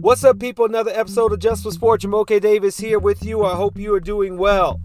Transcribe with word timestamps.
What's 0.00 0.24
up, 0.24 0.38
people? 0.38 0.64
Another 0.64 0.92
episode 0.92 1.30
of 1.30 1.40
Just 1.40 1.62
for 1.62 1.70
Sport. 1.70 2.00
Jamoke 2.00 2.40
Davis 2.40 2.78
here 2.78 2.98
with 2.98 3.22
you. 3.22 3.44
I 3.44 3.54
hope 3.54 3.76
you 3.76 3.94
are 3.94 4.00
doing 4.00 4.38
well. 4.38 4.80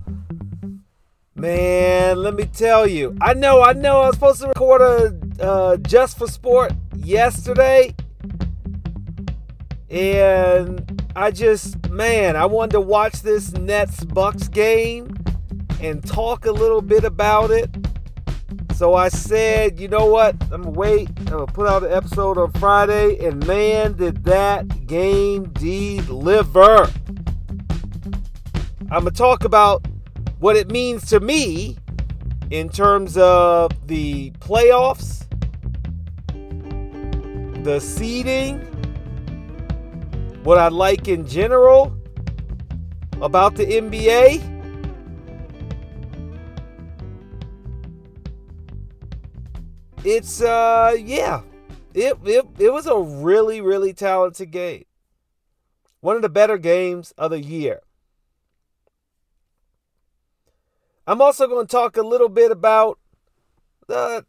Man, 1.36 2.18
let 2.18 2.34
me 2.34 2.44
tell 2.44 2.86
you. 2.86 3.16
I 3.22 3.34
know, 3.34 3.64
I 3.64 3.72
know 3.72 4.02
I 4.02 4.08
was 4.08 4.16
supposed 4.16 4.42
to 4.42 4.50
record 4.50 4.82
a 4.82 5.42
uh, 5.42 5.78
Just 5.78 6.18
for 6.18 6.28
Sport 6.28 6.74
yesterday. 6.98 7.96
And 9.90 11.02
I 11.16 11.32
just, 11.32 11.90
man, 11.90 12.36
I 12.36 12.46
wanted 12.46 12.74
to 12.74 12.82
watch 12.82 13.22
this 13.22 13.54
Nets 13.54 14.04
Bucks 14.04 14.50
game 14.50 15.16
and 15.80 16.06
talk 16.06 16.46
a 16.46 16.52
little 16.52 16.82
bit 16.82 17.06
about 17.06 17.52
it. 17.52 17.70
So 18.76 18.94
I 18.94 19.08
said, 19.08 19.80
you 19.80 19.88
know 19.88 20.06
what? 20.08 20.36
I'm 20.52 20.64
gonna 20.64 20.70
wait. 20.70 21.08
I'm 21.20 21.26
gonna 21.26 21.46
put 21.48 21.66
out 21.66 21.86
an 21.86 21.94
episode 21.94 22.38
on 22.38 22.52
Friday, 22.60 23.26
and 23.26 23.48
man, 23.48 23.94
did 23.94 24.26
that 24.26 24.86
game 24.86 25.46
deliver. 25.54 26.92
I'm 28.92 29.06
gonna 29.06 29.12
talk 29.12 29.46
about 29.46 29.88
what 30.40 30.58
it 30.58 30.70
means 30.70 31.06
to 31.12 31.22
me 31.22 31.78
in 32.52 32.68
terms 32.68 33.16
of 33.16 33.72
the 33.88 34.32
playoffs, 34.40 35.26
the 37.64 37.80
seeding, 37.80 38.60
what 40.44 40.58
I 40.58 40.68
like 40.68 41.08
in 41.08 41.26
general 41.26 41.96
about 43.22 43.56
the 43.56 43.66
NBA 43.66 44.55
it's 50.06 50.42
uh 50.42 50.96
yeah. 50.98 51.42
It, 51.94 52.18
it 52.26 52.46
it 52.60 52.74
was 52.74 52.86
a 52.86 52.98
really 52.98 53.62
really 53.62 53.94
talented 53.94 54.52
game. 54.52 54.86
One 56.02 56.16
of 56.16 56.22
the 56.22 56.30
better 56.30 56.58
games 56.58 57.14
of 57.18 57.32
the 57.32 57.42
year. 57.42 57.82
I'm 61.08 61.22
also 61.22 61.48
going 61.48 61.66
to 61.66 61.72
talk 61.72 61.98
a 61.98 62.02
little 62.02 62.30
bit 62.30 62.52
about 62.52 63.00
the 63.88 64.26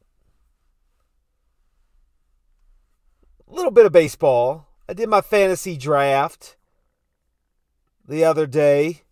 a 3.48 3.54
little 3.54 3.70
bit 3.70 3.86
of 3.86 3.92
baseball. 3.92 4.68
I 4.88 4.92
did 4.92 5.08
my 5.08 5.20
fantasy 5.20 5.76
draft 5.76 6.56
the 8.06 8.24
other 8.24 8.46
day. 8.46 9.02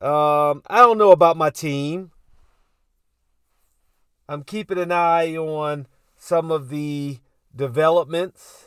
Um, 0.00 0.62
i 0.68 0.76
don't 0.76 0.96
know 0.96 1.10
about 1.10 1.36
my 1.36 1.50
team 1.50 2.12
I'm 4.28 4.42
keeping 4.44 4.78
an 4.78 4.92
eye 4.92 5.36
on 5.36 5.86
some 6.16 6.50
of 6.50 6.68
the 6.68 7.20
developments 7.56 8.66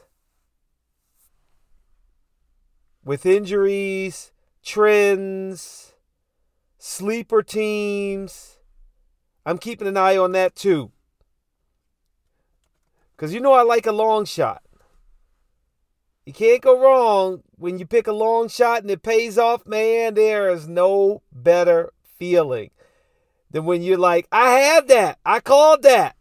with 3.05 3.27
injuries, 3.27 4.31
trends, 4.63 5.93
sleeper 6.79 7.43
teams. 7.43 8.57
I'm 9.45 9.59
keeping 9.59 9.87
an 9.87 9.97
eye 9.97 10.17
on 10.17 10.31
that 10.31 10.55
too. 10.55 10.91
Because 13.15 13.31
you 13.31 13.39
know 13.39 13.53
I 13.53 13.61
like 13.61 13.85
a 13.85 13.91
long 13.91 14.25
shot. 14.25 14.63
You 16.25 16.33
can't 16.33 16.61
go 16.61 16.81
wrong 16.81 17.43
when 17.55 17.77
you 17.77 17.85
pick 17.85 18.07
a 18.07 18.13
long 18.13 18.47
shot 18.47 18.81
and 18.81 18.89
it 18.89 19.03
pays 19.03 19.37
off, 19.37 19.67
man. 19.67 20.15
There 20.15 20.49
is 20.49 20.67
no 20.67 21.21
better 21.31 21.93
feeling 22.17 22.71
than 23.51 23.65
when 23.65 23.83
you're 23.83 23.97
like, 23.97 24.27
I 24.31 24.51
had 24.51 24.87
that. 24.87 25.19
I 25.25 25.39
called 25.39 25.83
that. 25.83 26.15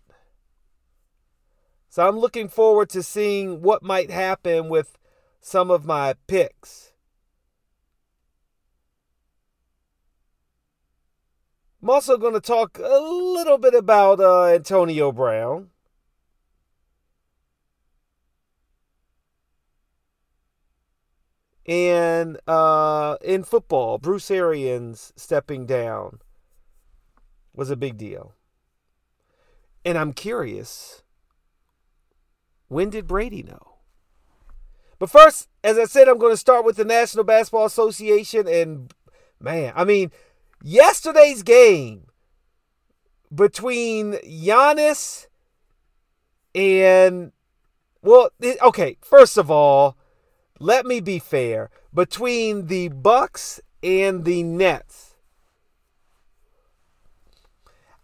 So 1.89 2.07
I'm 2.07 2.19
looking 2.19 2.49
forward 2.49 2.89
to 2.91 3.03
seeing 3.03 3.63
what 3.63 3.83
might 3.83 4.11
happen 4.11 4.69
with 4.69 4.97
some 5.41 5.71
of 5.71 5.85
my 5.85 6.15
picks. 6.27 6.93
I'm 11.83 11.91
also 11.91 12.19
going 12.19 12.35
to 12.35 12.41
talk 12.41 12.79
a 12.79 13.01
little 13.01 13.59
bit 13.59 13.75
about 13.75 14.21
uh, 14.21 14.45
Antonio 14.47 15.11
Brown. 15.13 15.71
And 21.67 22.39
uh, 22.47 23.17
in 23.23 23.45
football, 23.45 23.99
Bruce 23.99 24.31
Arians 24.31 25.13
stepping 25.17 25.67
down 25.67 26.19
was 27.55 27.71
a 27.71 27.77
big 27.77 27.97
deal. 27.97 28.35
And 29.85 29.97
I'm 29.97 30.13
curious 30.13 31.03
when 32.71 32.89
did 32.89 33.09
Brady 33.09 33.43
know? 33.43 33.79
But 35.01 35.11
first, 35.11 35.49
as 35.65 35.77
I 35.77 35.87
said, 35.87 36.07
I'm 36.07 36.19
going 36.19 36.33
to 36.33 36.37
start 36.37 36.65
with 36.65 36.77
the 36.77 36.85
National 36.85 37.25
Basketball 37.25 37.65
Association. 37.65 38.47
And 38.47 38.95
man, 39.41 39.73
I 39.75 39.85
mean, 39.85 40.13
yesterday's 40.63 41.43
game 41.43 42.07
between 43.35 44.13
Giannis 44.25 45.27
and, 46.55 47.33
well, 48.03 48.31
okay, 48.63 48.99
first 49.03 49.37
of 49.37 49.51
all, 49.51 49.97
let 50.61 50.87
me 50.87 51.01
be 51.01 51.19
fair. 51.19 51.71
Between 51.93 52.69
the 52.69 52.87
Bucks 52.89 53.61
and 53.83 54.25
the 54.25 54.45
Nets, 54.45 55.10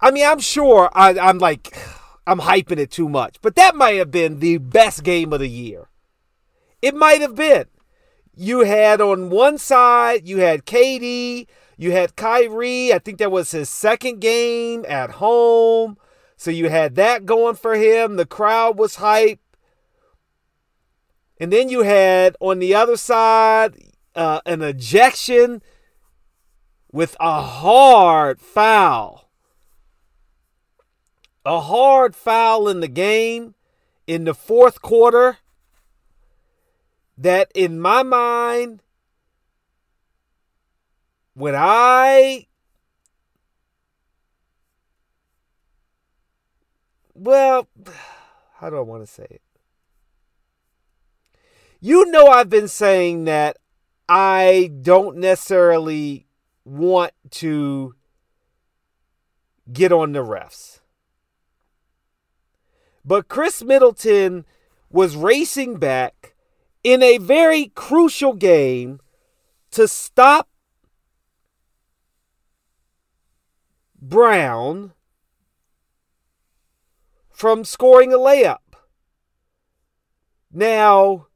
I 0.01 0.11
mean, 0.11 0.27
I'm 0.27 0.41
sure 0.41 0.91
I, 0.93 1.19
I'm 1.19 1.39
like, 1.39 1.77
I'm 2.27 2.41
hyping 2.41 2.79
it 2.79 2.91
too 2.91 3.09
much, 3.09 3.37
but 3.41 3.55
that 3.55 3.75
might 3.75 3.97
have 3.97 4.11
been 4.11 4.41
the 4.41 4.59
best 4.59 5.03
game 5.03 5.33
of 5.33 5.41
the 5.41 5.49
year. 5.49 5.89
It 6.83 6.95
might 6.95 7.21
have 7.21 7.35
been. 7.35 7.67
You 8.35 8.61
had 8.61 9.01
on 9.01 9.31
one 9.31 9.57
side, 9.57 10.29
you 10.29 10.39
had 10.39 10.67
KD, 10.67 11.47
you 11.79 11.93
had 11.93 12.17
Kyrie. 12.17 12.93
I 12.93 12.99
think 12.99 13.19
that 13.19 13.31
was 13.31 13.51
his 13.51 13.71
second 13.71 14.21
game 14.21 14.85
at 14.87 15.13
home. 15.13 15.97
So 16.37 16.51
you 16.51 16.69
had 16.69 16.97
that 16.97 17.25
going 17.25 17.57
for 17.57 17.75
him. 17.75 18.17
The 18.17 18.27
crowd 18.27 18.79
was 18.79 18.97
hype. 18.97 19.41
And 21.41 21.53
then 21.53 21.69
you 21.69 21.83
had 21.83 22.37
on 22.41 22.59
the 22.59 22.75
other 22.75 22.97
side 22.97 23.77
uh, 24.15 24.41
an 24.47 24.63
ejection 24.63 25.63
with 26.93 27.17
a 27.21 27.43
hard 27.43 28.41
foul 28.41 29.26
a 31.47 31.61
hard 31.61 32.17
foul 32.17 32.69
in 32.69 32.81
the 32.81 32.89
game 32.89 33.55
in 34.07 34.25
the 34.25 34.35
fourth 34.35 34.83
quarter 34.83 35.39
that 37.17 37.51
in 37.55 37.81
my 37.81 38.03
mind 38.03 38.83
when 41.35 41.55
I 41.55 42.47
well 47.15 47.69
how 48.55 48.69
do 48.69 48.77
I 48.77 48.81
want 48.81 49.03
to 49.03 49.07
say 49.07 49.27
it? 49.31 49.43
You 51.81 52.07
know 52.07 52.27
I've 52.27 52.51
been 52.51 52.69
saying 52.69 53.25
that 53.25 53.59
I 54.09 54.73
don't 54.83 55.19
necessarily 55.19 56.27
want 56.65 57.13
to 57.31 57.95
get 59.73 59.93
on 59.93 60.13
the 60.13 60.25
refs 60.25 60.81
but 63.07 63.29
Khris 63.29 63.63
Middleton 63.63 64.45
was 64.91 65.17
racing 65.17 65.79
back 65.79 66.35
in 66.83 67.03
a 67.03 67.19
very 67.19 67.67
crucial 67.75 68.33
game 68.33 69.01
to 69.71 69.87
stop 69.87 70.49
Brown 74.01 74.93
from 77.31 77.65
scoring 77.65 78.13
a 78.13 78.19
layup. 78.19 78.59
Now, 80.53 81.29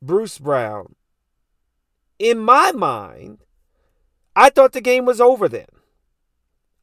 Bruce 0.00 0.38
Brown, 0.38 0.94
in 2.18 2.38
my 2.38 2.72
mind, 2.72 3.44
I 4.34 4.50
thought 4.50 4.72
the 4.72 4.80
game 4.80 5.04
was 5.04 5.20
over 5.20 5.48
then. 5.48 5.66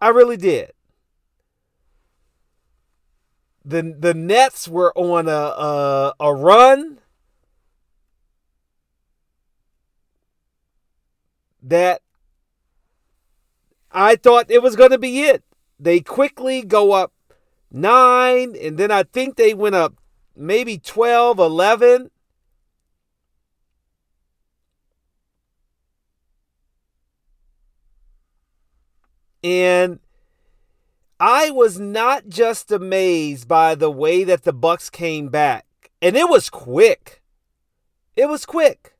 I 0.02 0.10
really 0.10 0.38
did 0.38 0.74
the 3.66 3.96
the 3.98 4.14
Nets 4.14 4.68
were 4.68 4.92
on 4.96 5.28
a 5.28 5.32
a, 5.32 6.14
a 6.20 6.34
run 6.34 7.00
that 11.62 12.02
I 13.92 14.16
thought 14.16 14.50
it 14.50 14.62
was 14.62 14.76
going 14.76 14.92
to 14.92 14.98
be 14.98 15.22
it. 15.22 15.44
They 15.80 16.02
quickly 16.02 16.62
go 16.62 16.92
up 16.92 17.14
9 17.72 18.56
and 18.62 18.78
then 18.78 18.92
I 18.92 19.04
think 19.04 19.36
they 19.36 19.54
went 19.54 19.76
up 19.76 19.96
maybe 20.36 20.78
12, 20.78 21.40
11. 21.40 22.10
And 29.44 30.00
I 31.26 31.52
was 31.52 31.80
not 31.80 32.28
just 32.28 32.70
amazed 32.70 33.48
by 33.48 33.76
the 33.76 33.90
way 33.90 34.26
that 34.26 34.44
the 34.44 34.52
Bucks 34.52 34.90
came 34.90 35.30
back, 35.30 35.66
and 36.02 36.18
it 36.18 36.28
was 36.28 36.50
quick. 36.50 37.24
It 38.18 38.28
was 38.28 38.46
quick. 38.46 38.98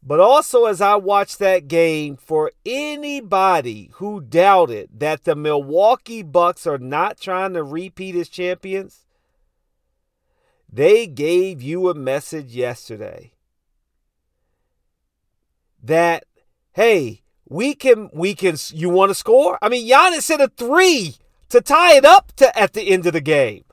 But 0.00 0.20
also, 0.20 0.66
as 0.66 0.80
I 0.80 0.94
watched 0.94 1.40
that 1.40 1.66
game, 1.66 2.16
for 2.16 2.52
anybody 2.64 3.90
who 3.94 4.20
doubted 4.20 5.00
that 5.00 5.24
the 5.24 5.34
Milwaukee 5.34 6.22
Bucks 6.22 6.68
are 6.68 6.78
not 6.78 7.20
trying 7.20 7.54
to 7.54 7.64
repeat 7.64 8.14
as 8.14 8.28
champions, 8.28 9.06
they 10.72 11.08
gave 11.08 11.60
you 11.60 11.88
a 11.88 11.94
message 11.94 12.54
yesterday 12.54 13.32
that, 15.82 16.26
hey, 16.74 17.22
we 17.48 17.74
can, 17.74 18.10
we 18.12 18.34
can, 18.34 18.56
you 18.72 18.90
want 18.90 19.10
to 19.10 19.14
score? 19.14 19.58
I 19.62 19.68
mean, 19.68 19.88
Giannis 19.88 20.28
hit 20.28 20.40
a 20.40 20.48
three 20.48 21.16
to 21.48 21.60
tie 21.60 21.96
it 21.96 22.04
up 22.04 22.32
to, 22.36 22.56
at 22.58 22.74
the 22.74 22.82
end 22.82 23.06
of 23.06 23.14
the 23.14 23.20
game. 23.20 23.64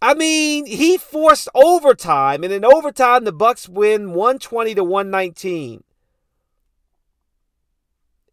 I 0.00 0.14
mean, 0.14 0.66
he 0.66 0.98
forced 0.98 1.48
overtime, 1.54 2.42
and 2.42 2.52
in 2.52 2.64
overtime, 2.64 3.22
the 3.22 3.32
Bucks 3.32 3.68
win 3.68 4.10
120 4.10 4.74
to 4.74 4.82
119. 4.82 5.84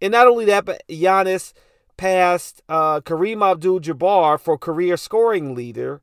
And 0.01 0.11
not 0.11 0.27
only 0.27 0.45
that, 0.45 0.65
but 0.65 0.81
Giannis 0.89 1.53
passed 1.97 2.63
uh, 2.67 3.01
Kareem 3.01 3.47
Abdul-Jabbar 3.47 4.39
for 4.39 4.57
career 4.57 4.97
scoring 4.97 5.53
leader 5.53 6.01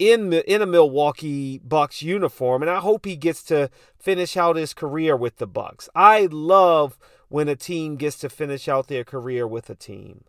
in 0.00 0.30
the 0.30 0.52
in 0.52 0.62
a 0.62 0.66
Milwaukee 0.66 1.58
Bucks 1.58 2.02
uniform, 2.02 2.62
and 2.62 2.70
I 2.70 2.80
hope 2.80 3.04
he 3.04 3.16
gets 3.16 3.42
to 3.44 3.70
finish 3.98 4.34
out 4.34 4.56
his 4.56 4.72
career 4.72 5.14
with 5.14 5.36
the 5.36 5.46
Bucks. 5.46 5.90
I 5.94 6.26
love 6.32 6.98
when 7.28 7.48
a 7.48 7.54
team 7.54 7.96
gets 7.96 8.18
to 8.20 8.30
finish 8.30 8.66
out 8.66 8.88
their 8.88 9.04
career 9.04 9.46
with 9.46 9.68
a 9.68 9.74
team, 9.74 10.24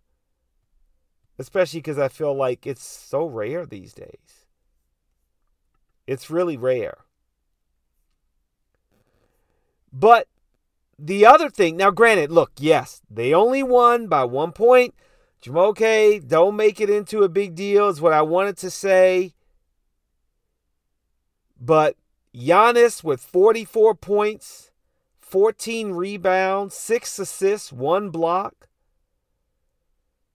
especially 1.39 1.79
because 1.79 1.97
I 1.97 2.09
feel 2.09 2.35
like 2.35 2.67
it's 2.67 2.83
so 2.83 3.25
rare 3.25 3.65
these 3.65 3.93
days. 3.93 4.45
It's 6.05 6.29
really 6.29 6.57
rare. 6.57 7.05
But 9.93 10.27
the 10.99 11.25
other 11.25 11.49
thing, 11.49 11.77
now 11.77 11.91
granted, 11.91 12.29
look, 12.29 12.51
yes, 12.57 13.01
they 13.09 13.33
only 13.33 13.63
won 13.63 14.07
by 14.07 14.25
one 14.25 14.51
point. 14.51 14.93
Jamoke, 15.41 16.27
don't 16.27 16.57
make 16.57 16.81
it 16.81 16.89
into 16.89 17.23
a 17.23 17.29
big 17.29 17.55
deal, 17.55 17.87
is 17.87 18.01
what 18.01 18.13
I 18.13 18.21
wanted 18.21 18.57
to 18.57 18.69
say. 18.69 19.33
But 21.63 21.95
Giannis 22.35 23.03
with 23.03 23.21
44 23.21 23.93
points, 23.93 24.71
14 25.19 25.91
rebounds, 25.91 26.73
6 26.75 27.19
assists, 27.19 27.71
1 27.71 28.09
block. 28.09 28.67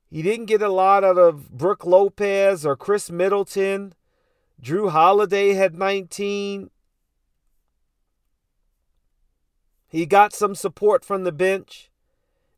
He 0.09 0.23
didn't 0.23 0.47
get 0.47 0.63
a 0.63 0.69
lot 0.69 1.03
out 1.03 1.19
of 1.19 1.51
Brook 1.51 1.85
Lopez 1.85 2.65
or 2.65 2.77
Khris 2.77 3.11
Middleton. 3.11 3.95
Jrue 4.63 4.91
Holiday 4.91 5.55
had 5.55 5.77
19. 5.77 6.71
He 9.89 10.07
got 10.07 10.33
some 10.33 10.55
support 10.55 11.05
from 11.05 11.25
the 11.25 11.33
bench. 11.33 11.91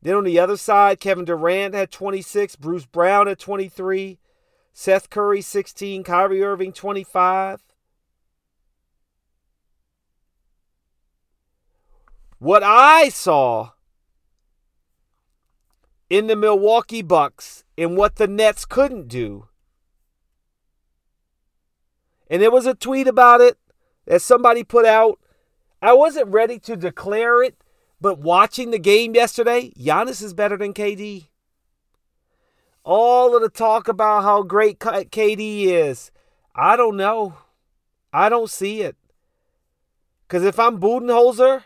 Then 0.01 0.15
on 0.15 0.23
the 0.23 0.39
other 0.39 0.57
side, 0.57 0.99
Kevin 0.99 1.25
Durant 1.25 1.73
had 1.73 1.91
26, 1.91 2.55
Bruce 2.55 2.85
Brown 2.85 3.27
had 3.27 3.39
23, 3.39 4.19
Seth 4.71 5.09
Curry 5.09 5.41
16, 5.41 6.03
Kyrie 6.03 6.43
Irving 6.43 6.71
25. 6.71 7.61
What 12.39 12.63
I 12.63 13.09
saw 13.09 13.71
in 16.09 16.27
the 16.27 16.35
Milwaukee 16.35 17.01
Bucks 17.01 17.63
and 17.77 17.95
what 17.95 18.15
the 18.15 18.27
Nets 18.27 18.65
couldn't 18.65 19.07
do 19.07 19.49
and 22.29 22.41
there 22.41 22.51
was 22.51 22.65
a 22.65 22.75
tweet 22.75 23.07
about 23.07 23.41
it 23.41 23.57
that 24.05 24.21
somebody 24.21 24.63
put 24.63 24.85
out. 24.85 25.19
I 25.81 25.93
wasn't 25.93 26.27
ready 26.27 26.59
to 26.59 26.75
declare 26.75 27.41
it, 27.41 27.55
but 27.99 28.19
watching 28.19 28.71
the 28.71 28.79
game 28.79 29.15
yesterday, 29.15 29.71
Giannis 29.71 30.21
is 30.21 30.33
better 30.33 30.57
than 30.57 30.73
KD. 30.73 31.27
All 32.83 33.35
of 33.35 33.41
the 33.41 33.49
talk 33.49 33.87
about 33.87 34.23
how 34.23 34.43
great 34.43 34.79
KD 34.79 35.65
is, 35.65 36.11
I 36.55 36.75
don't 36.75 36.97
know. 36.97 37.35
I 38.11 38.29
don't 38.29 38.49
see 38.49 38.81
it. 38.81 38.95
Because 40.27 40.43
if 40.43 40.59
I'm 40.59 40.79
Budenholzer, 40.79 41.63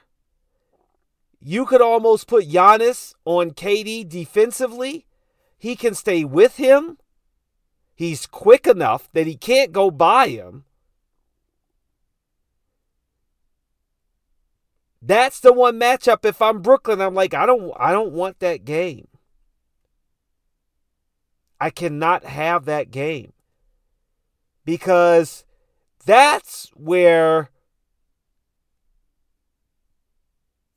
you 1.46 1.66
could 1.66 1.82
almost 1.82 2.28
put 2.28 2.48
Giannis 2.48 3.14
on 3.26 3.52
KD 3.52 4.08
defensively. 4.08 5.06
He 5.58 5.76
can 5.76 5.94
stay 5.94 6.24
with 6.24 6.56
him. 6.56 6.98
He's 7.94 8.26
quick 8.26 8.66
enough 8.66 9.10
that 9.12 9.28
he 9.28 9.36
can't 9.36 9.74
go 9.74 9.92
by 9.92 10.30
him. 10.30 10.64
That's 15.02 15.42
the 15.42 15.52
one 15.52 15.78
matchup 15.78 16.24
if 16.24 16.42
I'm 16.42 16.62
Brooklyn 16.62 17.02
I'm 17.02 17.14
like 17.14 17.34
I 17.34 17.46
don't 17.46 17.74
I 17.78 17.92
don't 17.92 18.14
want 18.14 18.40
that 18.40 18.64
game. 18.64 19.10
I 21.60 21.70
cannot 21.70 22.24
have 22.24 22.64
that 22.66 22.90
game. 22.90 23.34
Because 24.64 25.44
that's 26.06 26.72
where 26.74 27.50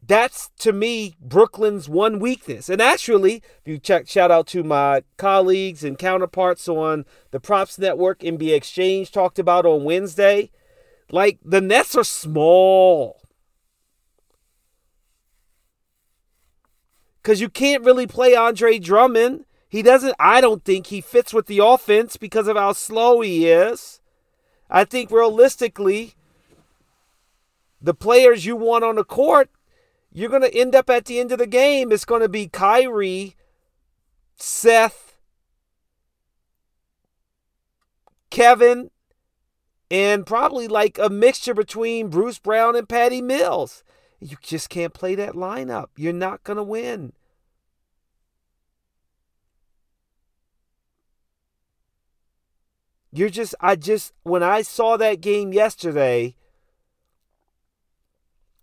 that's 0.06 0.50
to 0.58 0.72
me 0.72 1.16
Brooklyn's 1.20 1.88
one 1.88 2.18
weakness. 2.18 2.68
And 2.68 2.80
actually, 2.80 3.36
if 3.36 3.66
you 3.66 3.78
check, 3.78 4.08
shout 4.08 4.30
out 4.30 4.46
to 4.48 4.62
my 4.62 5.02
colleagues 5.16 5.82
and 5.82 5.98
counterparts 5.98 6.68
on 6.68 7.04
the 7.30 7.40
Props 7.40 7.78
Network, 7.78 8.20
NBA 8.20 8.54
Exchange 8.54 9.10
talked 9.10 9.38
about 9.38 9.66
on 9.66 9.84
Wednesday. 9.84 10.50
Like 11.10 11.38
the 11.44 11.60
Nets 11.60 11.96
are 11.96 12.04
small. 12.04 13.20
Because 17.22 17.40
you 17.40 17.48
can't 17.48 17.84
really 17.84 18.06
play 18.06 18.36
Andre 18.36 18.78
Drummond. 18.78 19.46
He 19.68 19.82
doesn't, 19.82 20.14
I 20.20 20.40
don't 20.40 20.64
think 20.64 20.86
he 20.86 21.00
fits 21.00 21.34
with 21.34 21.46
the 21.46 21.58
offense 21.58 22.16
because 22.16 22.46
of 22.46 22.56
how 22.56 22.72
slow 22.72 23.20
he 23.20 23.48
is. 23.48 24.00
I 24.70 24.84
think 24.84 25.10
realistically, 25.10 26.14
the 27.80 27.94
players 27.94 28.46
you 28.46 28.54
want 28.54 28.84
on 28.84 28.94
the 28.94 29.04
court 29.04 29.50
you're 30.16 30.30
going 30.30 30.40
to 30.40 30.56
end 30.56 30.74
up 30.74 30.88
at 30.88 31.04
the 31.04 31.20
end 31.20 31.30
of 31.30 31.38
the 31.38 31.46
game. 31.46 31.92
It's 31.92 32.06
going 32.06 32.22
to 32.22 32.28
be 32.28 32.48
Kyrie, 32.48 33.36
Seth, 34.34 35.18
Kevin, 38.30 38.90
and 39.90 40.24
probably 40.24 40.68
like 40.68 40.98
a 40.98 41.10
mixture 41.10 41.52
between 41.52 42.08
Bruce 42.08 42.38
Brown 42.38 42.74
and 42.74 42.88
Patty 42.88 43.20
Mills. 43.20 43.84
You 44.18 44.38
just 44.40 44.70
can't 44.70 44.94
play 44.94 45.14
that 45.16 45.34
lineup. 45.34 45.88
You're 45.96 46.14
not 46.14 46.42
going 46.44 46.56
to 46.56 46.62
win. 46.62 47.12
You're 53.12 53.28
just, 53.28 53.54
I 53.60 53.76
just, 53.76 54.14
when 54.22 54.42
I 54.42 54.62
saw 54.62 54.96
that 54.96 55.20
game 55.20 55.52
yesterday, 55.52 56.36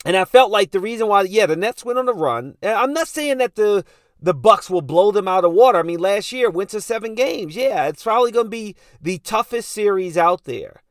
and 0.05 0.17
I 0.17 0.25
felt 0.25 0.51
like 0.51 0.71
the 0.71 0.79
reason 0.79 1.07
why, 1.07 1.23
yeah, 1.23 1.45
the 1.45 1.55
Nets 1.55 1.85
went 1.85 1.99
on 1.99 2.09
a 2.09 2.13
run. 2.13 2.57
I'm 2.61 2.93
not 2.93 3.07
saying 3.07 3.37
that 3.37 3.55
the 3.55 3.85
the 4.21 4.33
Bucks 4.33 4.69
will 4.69 4.81
blow 4.81 5.11
them 5.11 5.27
out 5.27 5.43
of 5.43 5.51
water. 5.51 5.79
I 5.79 5.83
mean, 5.83 5.99
last 5.99 6.31
year 6.31 6.49
went 6.49 6.69
to 6.69 6.79
seven 6.79 7.13
games. 7.13 7.57
Yeah, 7.57 7.87
it's 7.87 8.03
probably 8.03 8.31
going 8.31 8.45
to 8.45 8.49
be 8.49 8.75
the 9.01 9.17
toughest 9.17 9.69
series 9.69 10.17
out 10.17 10.45
there. 10.45 10.81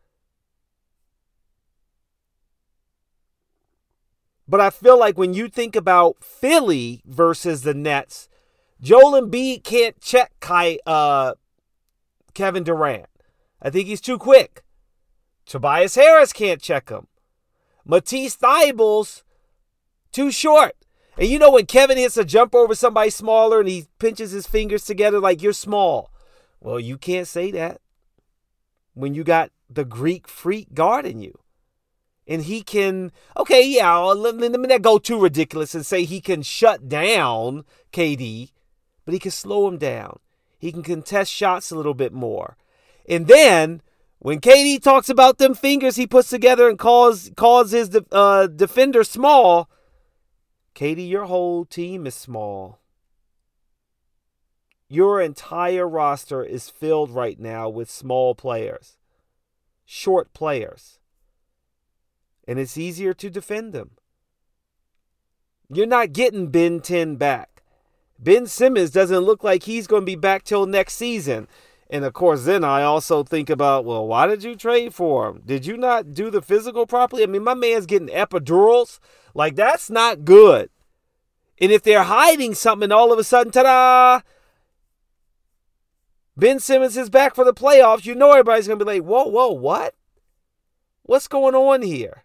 But 4.47 4.61
I 4.61 4.69
feel 4.69 4.99
like 4.99 5.17
when 5.17 5.33
you 5.33 5.49
think 5.49 5.75
about 5.75 6.23
Philly 6.23 7.01
versus 7.07 7.63
the 7.63 7.73
Nets, 7.73 8.29
Joel 8.83 9.19
Embiid 9.19 9.65
can't 9.65 9.99
check 9.99 10.33
Kai, 10.41 10.79
uh, 10.85 11.33
Kevin 12.35 12.65
Durant. 12.65 13.07
I 13.63 13.71
think 13.71 13.89
he's 13.89 14.03
too 14.03 14.19
quick. 14.19 14.63
Tobias 15.47 15.95
Harris 15.95 16.35
can't 16.35 16.61
check 16.61 16.91
him. 16.91 17.07
Matisse 17.85 18.37
Thybulle, 18.37 19.23
too 20.13 20.31
short. 20.31 20.77
And 21.17 21.29
you 21.29 21.39
know 21.39 21.51
when 21.51 21.67
Kevin 21.67 21.99
hits 21.99 22.17
a 22.17 22.25
jump 22.25 22.55
over 22.55 22.75
somebody 22.75 23.11
smaller 23.11 23.61
and 23.61 23.69
he 23.69 23.87
pinches 23.99 24.31
his 24.31 24.47
fingers 24.47 24.85
together 24.85 25.21
like 25.21 25.43
you're 25.43 25.53
small. 25.53 26.11
Well, 26.61 26.81
you 26.81 26.97
can't 26.97 27.29
say 27.29 27.51
that 27.51 27.81
when 28.95 29.15
you 29.15 29.25
got 29.25 29.51
the 29.69 29.85
Greek 29.85 30.29
freak 30.29 30.75
guarding 30.75 31.21
you. 31.21 31.39
And 32.27 32.43
he 32.43 32.63
can, 32.63 33.11
okay, 33.37 33.67
yeah, 33.67 33.99
uh, 33.99 34.15
let, 34.15 34.37
let 34.37 34.53
me 34.53 34.69
not 34.69 34.83
go 34.83 34.99
too 34.99 35.21
ridiculous 35.21 35.75
and 35.75 35.85
say 35.85 36.05
he 36.05 36.21
can 36.21 36.43
shut 36.43 36.89
down 36.89 37.65
KD, 37.93 38.53
but 39.05 39.13
he 39.13 39.19
can 39.19 39.33
slow 39.33 39.67
him 39.67 39.77
down. 39.77 40.21
He 40.59 40.71
can 40.71 40.83
contest 40.85 41.33
shots 41.33 41.71
a 41.71 41.77
little 41.77 41.95
bit 41.95 42.13
more. 42.13 42.57
And 43.09 43.27
then 43.27 43.83
when 44.23 44.41
KD 44.41 44.81
talks 44.81 45.09
about 45.09 45.39
them 45.39 45.53
fingers 45.53 45.97
he 45.97 46.07
puts 46.07 46.31
together 46.31 46.69
and 46.69 46.79
calls 46.79 47.33
calls 47.37 47.73
his 47.73 47.91
uh, 48.13 48.47
defender 48.47 49.03
small, 49.03 49.69
KD, 50.77 51.09
your 51.09 51.25
whole 51.25 51.65
team 51.65 52.07
is 52.07 52.15
small. 52.15 52.79
Your 54.89 55.21
entire 55.21 55.89
roster 55.89 56.45
is 56.45 56.71
filled 56.71 57.11
right 57.11 57.41
now 57.41 57.69
with 57.69 57.91
small 57.91 58.37
players, 58.37 58.97
short 59.85 60.33
players. 60.33 61.01
And 62.47 62.61
it's 62.61 62.79
easier 62.79 63.15
to 63.15 63.29
defend 63.29 63.73
them. 63.73 63.93
You're 65.69 65.87
not 65.87 66.13
getting 66.13 66.49
Ben 66.49 66.79
10 66.79 67.17
back. 67.17 67.65
Ben 68.21 68.47
Simmons 68.47 68.91
doesn't 68.91 69.21
look 69.21 69.43
like 69.43 69.65
he's 69.65 69.89
going 69.89 70.03
to 70.03 70.07
be 70.07 70.15
back 70.15 70.45
till 70.45 70.67
next 70.67 70.95
season. 70.95 71.49
And 71.93 72.07
of 72.07 72.15
course, 72.15 72.47
then 72.47 72.65
I 72.65 72.85
also 72.85 73.23
think 73.23 73.51
about, 73.51 73.85
well, 73.85 74.07
why 74.07 74.27
did 74.27 74.43
you 74.43 74.57
trade 74.57 74.95
for 74.95 75.29
him? 75.29 75.43
Did 75.45 75.67
you 75.67 75.77
not 75.77 76.15
do 76.15 76.31
the 76.31 76.41
physical 76.41 76.87
properly? 76.87 77.23
I 77.23 77.27
mean, 77.27 77.45
my 77.45 77.53
man's 77.53 77.85
getting 77.85 78.09
epidurals. 78.09 78.99
Like, 79.35 79.57
that's 79.57 79.91
not 79.91 80.25
good. 80.25 80.71
And 81.61 81.71
if 81.71 81.83
they're 81.83 82.05
hiding 82.05 82.55
something, 82.55 82.91
all 82.91 83.13
of 83.13 83.19
a 83.19 83.25
sudden, 83.25 83.53
ta 83.53 83.63
da! 83.63 84.21
Ben 86.35 86.61
Simmons 86.61 86.97
is 86.97 87.11
back 87.11 87.35
for 87.35 87.45
the 87.45 87.53
playoffs. 87.53 88.07
You 88.07 88.15
know 88.15 88.31
everybody's 88.31 88.67
going 88.67 88.79
to 88.79 88.85
be 88.87 88.91
like, 88.95 89.03
whoa, 89.03 89.25
whoa, 89.25 89.53
what? 89.53 89.95
What's 91.03 91.29
going 91.29 91.55
on 91.55 91.83
here? 91.83 92.25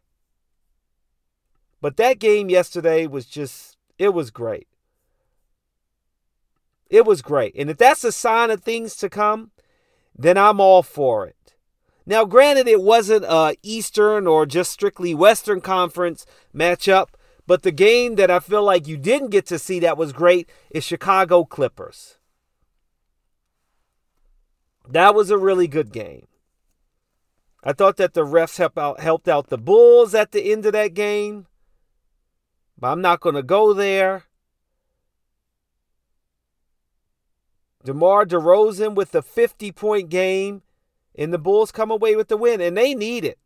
But 1.81 1.97
that 1.97 2.19
game 2.19 2.49
yesterday 2.49 3.05
was 3.05 3.25
just, 3.25 3.75
it 3.99 4.13
was 4.13 4.31
great. 4.31 4.69
It 6.89 7.05
was 7.05 7.21
great. 7.21 7.53
And 7.57 7.69
if 7.69 7.77
that's 7.77 8.03
a 8.03 8.11
sign 8.11 8.51
of 8.51 8.61
things 8.61 8.95
to 8.97 9.09
come, 9.09 9.51
then 10.15 10.37
I'm 10.37 10.59
all 10.59 10.83
for 10.83 11.27
it. 11.27 11.55
Now, 12.05 12.23
granted, 12.23 12.67
it 12.67 12.81
wasn't 12.81 13.25
a 13.25 13.57
Eastern 13.63 14.27
or 14.27 14.45
just 14.45 14.71
strictly 14.71 15.13
Western 15.13 15.59
Conference 15.59 16.25
matchup, 16.55 17.09
but 17.45 17.63
the 17.63 17.71
game 17.71 18.15
that 18.15 18.31
I 18.31 18.39
feel 18.39 18.63
like 18.63 18.87
you 18.87 18.97
didn't 18.97 19.29
get 19.29 19.45
to 19.47 19.59
see 19.59 19.79
that 19.81 19.97
was 19.97 20.13
great 20.13 20.49
is 20.69 20.83
Chicago 20.83 21.43
Clippers. 21.43 22.17
That 24.89 25.13
was 25.13 25.29
a 25.29 25.37
really 25.37 25.67
good 25.67 25.91
game. 25.91 26.27
I 27.61 27.73
thought 27.73 27.97
that 27.97 28.13
the 28.13 28.25
refs 28.25 28.57
help 28.57 28.77
out, 28.77 29.01
helped 29.01 29.27
out 29.27 29.47
the 29.47 29.57
Bulls 29.57 30.15
at 30.15 30.31
the 30.31 30.51
end 30.51 30.65
of 30.65 30.71
that 30.71 30.93
game, 30.93 31.47
but 32.77 32.91
I'm 32.91 33.01
not 33.01 33.19
going 33.19 33.35
to 33.35 33.43
go 33.43 33.73
there. 33.73 34.23
DeMar 37.87 38.25
DeRozan 38.25 38.95
with 38.95 39.15
a 39.15 39.21
50 39.21 39.71
point 39.71 40.09
game, 40.09 40.61
and 41.15 41.31
the 41.31 41.37
Bulls 41.37 41.71
come 41.71 41.89
away 41.89 42.17
with 42.17 42.27
the 42.27 42.35
win, 42.35 42.59
and 42.59 42.75
they 42.75 42.93
need 42.93 43.23
it. 43.23 43.39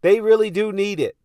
They 0.00 0.20
really 0.20 0.50
do 0.50 0.72
need 0.72 0.98
it. 0.98 1.16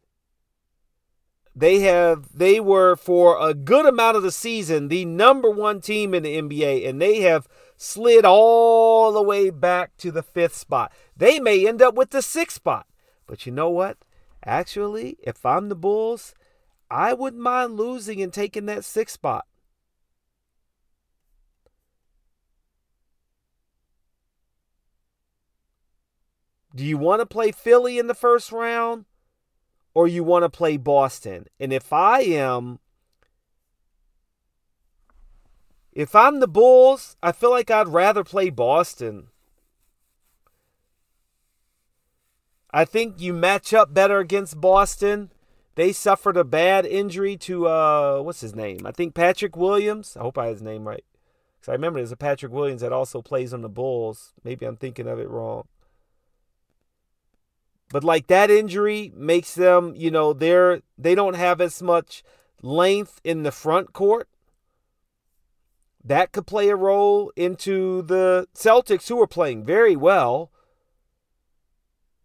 They 1.56 1.80
have 1.80 2.38
they 2.38 2.60
were 2.60 2.96
for 2.96 3.44
a 3.44 3.56
good 3.56 3.88
amount 3.88 4.18
of 4.18 4.24
the 4.24 4.32
season 4.32 4.88
the 4.88 5.04
number 5.04 5.50
one 5.50 5.82
team 5.82 6.14
in 6.14 6.22
the 6.22 6.40
NBA, 6.40 6.88
and 6.88 7.02
they 7.02 7.22
have 7.22 7.48
slid 7.76 8.24
all 8.24 9.12
the 9.12 9.24
way 9.24 9.50
back 9.50 9.98
to 9.98 10.12
the 10.12 10.22
fifth 10.22 10.56
spot. 10.56 10.94
They 11.18 11.40
may 11.40 11.68
end 11.68 11.82
up 11.82 11.96
with 11.96 12.12
the 12.12 12.22
sixth 12.22 12.58
spot. 12.58 12.86
But 13.26 13.48
you 13.48 13.52
know 13.52 13.72
what? 13.72 13.98
Actually, 14.46 15.18
if 15.24 15.44
I'm 15.44 15.70
the 15.70 15.76
Bulls, 15.76 16.36
I 16.92 17.14
wouldn't 17.14 17.42
mind 17.42 17.78
losing 17.78 18.22
and 18.22 18.32
taking 18.32 18.68
that 18.68 18.86
sixth 18.86 19.16
spot. 19.16 19.48
Do 26.80 26.86
you 26.86 26.98
want 26.98 27.20
to 27.20 27.26
play 27.26 27.52
Philly 27.52 28.00
in 28.00 28.08
the 28.08 28.14
first 28.14 28.54
round 28.54 29.04
or 29.94 30.08
you 30.08 30.24
want 30.24 30.44
to 30.44 30.50
play 30.50 30.78
Boston? 30.78 31.48
And 31.60 31.74
if 31.74 31.92
I 31.92 32.22
am 32.22 32.80
if 35.92 36.16
I'm 36.16 36.40
the 36.40 36.48
Bulls, 36.48 37.18
I 37.22 37.34
feel 37.34 37.50
like 37.50 37.70
I'd 37.70 37.90
rather 37.90 38.24
play 38.24 38.50
Boston. 38.50 39.28
I 42.72 42.86
think 42.86 43.20
you 43.20 43.34
match 43.34 43.74
up 43.74 43.94
better 43.94 44.20
against 44.20 44.62
Boston. 44.62 45.34
They 45.76 45.92
suffered 45.92 46.38
a 46.38 46.46
bad 46.46 46.86
injury 46.86 47.36
to 47.40 47.68
uh 47.68 48.22
what's 48.22 48.40
his 48.40 48.56
name? 48.56 48.86
I 48.86 48.94
think 48.94 49.14
Patrick 49.14 49.58
Williams. 49.58 50.16
I 50.16 50.22
hope 50.22 50.38
I 50.38 50.46
have 50.46 50.56
his 50.56 50.62
name 50.62 50.88
right. 50.88 51.04
Because 51.60 51.72
I 51.72 51.74
remember 51.74 52.00
there's 52.00 52.14
a 52.14 52.16
Patrick 52.16 52.54
Williams 52.54 52.80
that 52.80 52.94
also 52.94 53.22
plays 53.22 53.54
on 53.54 53.64
the 53.64 53.68
Bulls. 53.68 54.32
Maybe 54.46 54.66
I'm 54.66 54.78
thinking 54.78 55.10
of 55.10 55.20
it 55.20 55.28
wrong. 55.28 55.68
But 57.92 58.04
like 58.04 58.28
that 58.28 58.52
injury 58.52 59.12
makes 59.16 59.56
them, 59.56 59.94
you 59.96 60.12
know, 60.12 60.34
they're 60.34 60.82
they 60.98 61.16
don't 61.16 61.36
have 61.36 61.60
as 61.60 61.82
much 61.82 62.24
length 62.62 63.20
in 63.24 63.44
the 63.44 63.52
front 63.52 63.94
court. 63.94 64.30
That 66.04 66.32
could 66.32 66.48
play 66.48 66.70
a 66.70 66.76
role 66.76 67.32
into 67.36 68.04
the 68.04 68.48
Celtics 68.56 69.10
who 69.10 69.22
are 69.22 69.28
playing 69.28 69.66
very 69.66 69.96
well. 69.96 70.52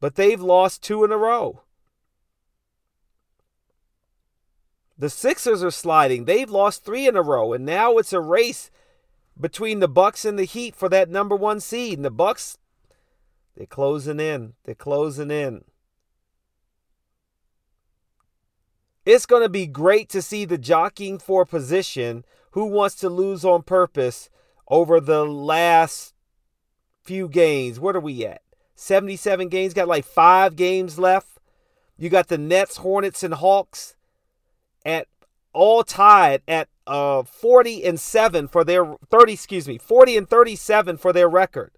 But 0.00 0.16
they've 0.16 0.40
lost 0.40 0.82
two 0.82 1.02
in 1.02 1.12
a 1.12 1.16
row. 1.16 1.62
The 4.96 5.10
Sixers 5.10 5.64
are 5.64 5.70
sliding. 5.70 6.24
They've 6.24 6.50
lost 6.50 6.84
3 6.84 7.08
in 7.08 7.16
a 7.16 7.22
row 7.22 7.52
and 7.52 7.64
now 7.64 7.96
it's 7.96 8.12
a 8.12 8.20
race 8.20 8.70
between 9.40 9.80
the 9.80 9.88
Bucks 9.88 10.24
and 10.24 10.38
the 10.38 10.44
Heat 10.44 10.76
for 10.76 10.88
that 10.88 11.10
number 11.10 11.34
1 11.34 11.58
seed. 11.60 11.98
And 11.98 12.04
the 12.04 12.10
Bucks 12.10 12.58
they're 13.56 13.66
closing 13.66 14.20
in. 14.20 14.54
They're 14.64 14.74
closing 14.74 15.30
in. 15.30 15.64
It's 19.06 19.26
going 19.26 19.42
to 19.42 19.48
be 19.48 19.66
great 19.66 20.08
to 20.10 20.22
see 20.22 20.44
the 20.44 20.58
jockeying 20.58 21.18
for 21.18 21.44
position. 21.44 22.24
Who 22.52 22.66
wants 22.66 22.94
to 22.96 23.08
lose 23.08 23.44
on 23.44 23.62
purpose 23.62 24.30
over 24.68 25.00
the 25.00 25.24
last 25.24 26.14
few 27.02 27.28
games? 27.28 27.78
What 27.78 27.96
are 27.96 28.00
we 28.00 28.24
at? 28.24 28.40
77 28.74 29.48
games. 29.48 29.74
Got 29.74 29.88
like 29.88 30.04
five 30.04 30.56
games 30.56 30.98
left. 30.98 31.38
You 31.96 32.08
got 32.08 32.28
the 32.28 32.38
Nets, 32.38 32.78
Hornets, 32.78 33.22
and 33.22 33.34
Hawks 33.34 33.94
at 34.84 35.06
all 35.52 35.84
tied 35.84 36.42
at 36.48 36.68
uh 36.86 37.22
40 37.22 37.84
and 37.84 37.98
7 37.98 38.48
for 38.48 38.64
their 38.64 38.96
30 39.08 39.32
excuse 39.32 39.66
me 39.66 39.78
40 39.78 40.18
and 40.18 40.28
37 40.28 40.98
for 40.98 41.14
their 41.14 41.28
record 41.28 41.70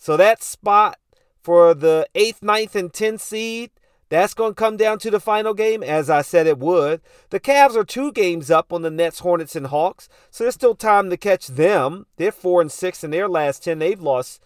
so 0.00 0.16
that 0.16 0.42
spot 0.42 0.98
for 1.42 1.74
the 1.74 2.08
eighth, 2.14 2.42
ninth, 2.42 2.74
and 2.74 2.90
tenth 2.90 3.20
seed, 3.20 3.70
that's 4.08 4.32
going 4.32 4.52
to 4.52 4.58
come 4.58 4.78
down 4.78 4.98
to 4.98 5.10
the 5.10 5.20
final 5.20 5.52
game, 5.52 5.82
as 5.82 6.08
I 6.08 6.22
said 6.22 6.46
it 6.46 6.58
would. 6.58 7.02
The 7.28 7.38
Cavs 7.38 7.76
are 7.76 7.84
two 7.84 8.10
games 8.10 8.50
up 8.50 8.72
on 8.72 8.80
the 8.80 8.90
Nets, 8.90 9.20
Hornets, 9.20 9.54
and 9.54 9.66
Hawks, 9.66 10.08
so 10.30 10.42
there's 10.42 10.54
still 10.54 10.74
time 10.74 11.10
to 11.10 11.18
catch 11.18 11.48
them. 11.48 12.06
They're 12.16 12.32
four 12.32 12.62
and 12.62 12.72
six 12.72 13.04
in 13.04 13.10
their 13.10 13.28
last 13.28 13.62
ten. 13.62 13.78
They've 13.78 14.00
lost 14.00 14.42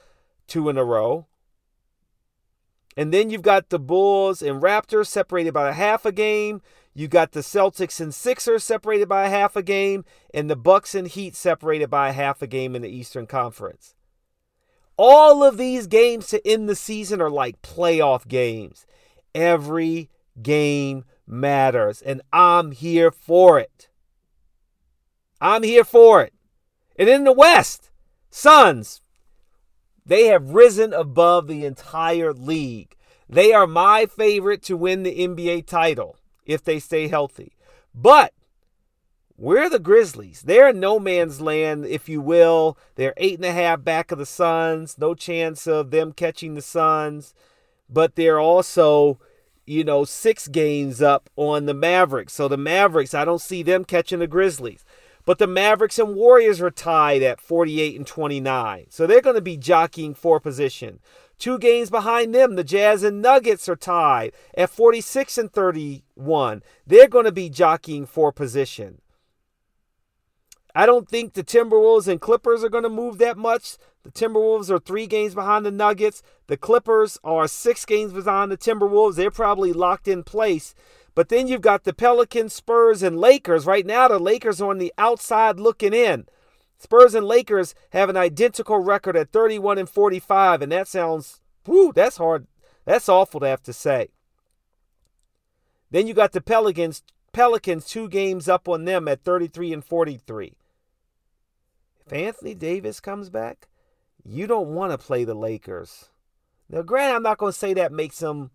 two 0.49 0.69
in 0.69 0.77
a 0.77 0.85
row. 0.85 1.29
And 2.97 3.15
then 3.15 3.31
you've 3.31 3.43
got 3.43 3.71
the 3.71 3.79
Bulls 3.79 4.43
and 4.43 4.61
Raptors 4.61 5.07
separated 5.07 5.55
by 5.55 5.69
a 5.69 5.73
half 5.73 6.05
a 6.05 6.13
game. 6.13 6.63
You 6.93 7.07
got 7.07 7.31
the 7.31 7.41
Celtics 7.41 8.01
and 8.01 8.13
Sixers 8.13 8.65
separated 8.65 9.09
by 9.09 9.27
a 9.27 9.31
half 9.31 9.55
a 9.55 9.63
game, 9.63 10.05
and 10.35 10.51
the 10.51 10.57
Bucks 10.57 10.97
and 10.97 11.07
Heat 11.07 11.37
separated 11.37 11.91
by 11.91 12.09
a 12.09 12.13
half 12.13 12.43
a 12.43 12.47
game 12.49 12.75
in 12.75 12.83
the 12.83 12.89
Eastern 12.89 13.27
Conference. 13.27 13.95
All 14.97 15.43
of 15.43 15.57
these 15.57 15.87
games 15.87 16.29
to 16.29 16.47
end 16.47 16.69
the 16.69 16.77
season 16.77 17.21
are 17.21 17.31
like 17.31 17.63
playoff 17.63 18.29
games. 18.29 18.87
Every 19.35 20.11
game 20.41 21.05
matters, 21.27 22.01
and 22.03 22.23
I'm 22.33 22.73
here 22.73 23.11
for 23.11 23.59
it. 23.59 23.89
I'm 25.41 25.63
here 25.63 25.85
for 25.85 26.23
it. 26.23 26.33
And 26.97 27.09
in 27.09 27.25
the 27.25 27.33
West, 27.33 27.91
Suns, 28.31 29.01
they 30.07 30.27
have 30.27 30.51
risen 30.51 30.93
above 30.93 31.47
the 31.47 31.65
entire 31.65 32.33
league. 32.33 32.97
They 33.29 33.53
are 33.53 33.67
my 33.67 34.07
favorite 34.07 34.63
to 34.65 34.77
win 34.77 35.03
the 35.03 35.27
NBA 35.27 35.67
title 35.67 36.17
if 36.45 36.63
they 36.63 36.79
stay 36.79 37.09
healthy. 37.09 37.57
But 37.95 38.33
we're 39.37 39.69
the 39.69 39.81
Grizzlies. 39.81 40.43
They're 40.43 40.73
no 40.73 41.01
man's 41.01 41.41
land, 41.41 41.87
if 41.87 42.09
you 42.09 42.21
will. 42.21 42.79
They're 42.95 43.15
eight 43.17 43.37
and 43.37 43.45
a 43.45 43.53
half 43.53 43.83
back 43.83 44.13
of 44.13 44.19
the 44.19 44.27
Suns. 44.27 44.97
No 44.97 45.15
chance 45.15 45.67
of 45.67 45.91
them 45.91 46.13
catching 46.13 46.55
the 46.55 46.63
Suns. 46.63 47.35
But 47.91 48.15
they're 48.15 48.39
also, 48.39 49.19
you 49.67 49.83
know, 49.83 50.05
six 50.05 50.47
games 50.47 51.03
up 51.03 51.29
on 51.35 51.67
the 51.67 51.75
Mavericks. 51.75 52.33
So 52.33 52.47
the 52.47 52.57
Mavericks, 52.57 53.13
I 53.13 53.25
don't 53.25 53.41
see 53.41 53.65
them 53.65 53.85
catching 53.85 54.21
the 54.21 54.29
Grizzlies. 54.29 54.85
But 55.25 55.39
the 55.39 55.47
Mavericks 55.49 55.99
and 55.99 56.15
Warriors 56.15 56.61
are 56.61 56.71
tied 56.71 57.23
at 57.23 57.41
48 57.41 57.97
and 57.97 58.07
29. 58.07 58.87
So 58.91 59.07
they're 59.07 59.21
going 59.21 59.37
to 59.37 59.43
be 59.43 59.57
jockeying 59.57 60.15
for 60.15 60.39
position. 60.39 61.01
Two 61.39 61.59
games 61.59 61.91
behind 61.91 62.35
them, 62.35 62.55
the 62.55 62.63
Jazz 62.63 63.03
and 63.03 63.21
Nuggets 63.21 63.69
are 63.69 63.75
tied 63.75 64.33
at 64.57 64.71
46 64.71 65.39
and 65.39 65.53
31. 65.53 66.63
They're 66.87 67.09
going 67.09 67.25
to 67.25 67.33
be 67.33 67.49
jockeying 67.49 68.07
for 68.07 68.31
position. 68.31 69.01
I 70.75 70.87
don't 70.87 71.09
think 71.09 71.35
the 71.35 71.45
Timberwolves 71.45 72.09
and 72.09 72.21
Clippers 72.21 72.65
are 72.65 72.69
going 72.69 72.83
to 72.83 72.91
move 72.91 73.19
that 73.19 73.39
much. 73.39 73.77
The 74.03 74.11
Timberwolves 74.11 74.71
are 74.71 74.81
three 74.81 75.07
games 75.07 75.35
behind 75.35 75.65
the 75.65 75.71
Nuggets. 75.71 76.21
The 76.49 76.57
Clippers 76.57 77.17
are 77.23 77.47
six 77.47 77.85
games 77.85 78.13
behind 78.13 78.51
the 78.51 78.57
Timberwolves. 78.57 79.15
They're 79.15 79.31
probably 79.31 79.73
locked 79.73 80.09
in 80.09 80.25
place. 80.25 80.75
But 81.15 81.29
then 81.29 81.47
you've 81.47 81.61
got 81.61 81.85
the 81.85 81.93
Pelicans, 81.93 82.53
Spurs, 82.53 83.05
and 83.05 83.17
Lakers. 83.17 83.67
Right 83.67 83.87
now, 83.87 84.09
the 84.09 84.19
Lakers 84.19 84.61
are 84.61 84.71
on 84.71 84.79
the 84.79 84.93
outside 84.99 85.61
looking 85.61 85.95
in. 85.95 86.27
Spurs 86.77 87.15
and 87.15 87.25
Lakers 87.25 87.77
have 87.91 88.09
an 88.09 88.17
identical 88.17 88.79
record 88.79 89.17
at 89.17 89.31
31 89.31 89.79
and 89.79 89.89
45, 89.89 90.61
and 90.61 90.73
that 90.73 90.89
sounds, 90.89 91.41
whoo, 91.67 91.93
that's 91.93 92.17
hard. 92.17 92.49
That's 92.85 93.09
awful 93.09 93.41
to 93.41 93.47
have 93.47 93.63
to 93.63 93.73
say. 93.73 94.09
Then 95.93 96.09
you 96.09 96.15
got 96.15 96.33
the 96.33 96.41
Pelicans, 96.41 97.05
Pelicans 97.33 97.87
two 97.87 98.09
games 98.09 98.49
up 98.49 98.69
on 98.69 98.85
them 98.85 99.07
at 99.07 99.23
33 99.23 99.73
and 99.73 99.85
43. 99.85 100.55
If 102.07 102.13
Anthony 102.13 102.55
Davis 102.55 103.01
comes 103.01 103.31
back, 103.31 103.69
you 104.25 104.47
don't 104.47 104.75
want 104.75 104.93
to 104.93 104.99
play 104.99 105.25
the 105.25 105.35
Lakers. 105.35 106.11
Now, 106.69 106.83
granted, 106.83 107.17
I'm 107.17 107.23
not 107.23 107.39
going 107.39 107.53
to 107.53 107.59
say 107.59 107.75
that 107.75 107.93
makes 107.93 108.19
them. 108.19 108.51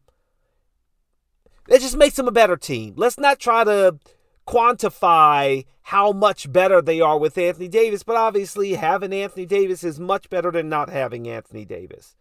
It 1.68 1.82
just 1.82 1.98
makes 1.98 2.16
them 2.16 2.28
a 2.28 2.32
better 2.32 2.58
team. 2.58 2.94
Let's 2.98 3.20
not 3.20 3.40
try 3.40 3.64
to 3.64 4.00
quantify 4.48 5.66
how 5.84 6.12
much 6.12 6.52
better 6.52 6.82
they 6.82 7.00
are 7.02 7.20
with 7.20 7.38
Anthony 7.38 7.68
Davis, 7.68 8.02
but 8.02 8.16
obviously 8.16 8.74
having 8.74 9.14
Anthony 9.14 9.46
Davis 9.46 9.84
is 9.84 10.00
much 10.00 10.30
better 10.30 10.52
than 10.52 10.70
not 10.70 10.90
having 10.90 11.28
Anthony 11.28 11.66
Davis. 11.66 12.16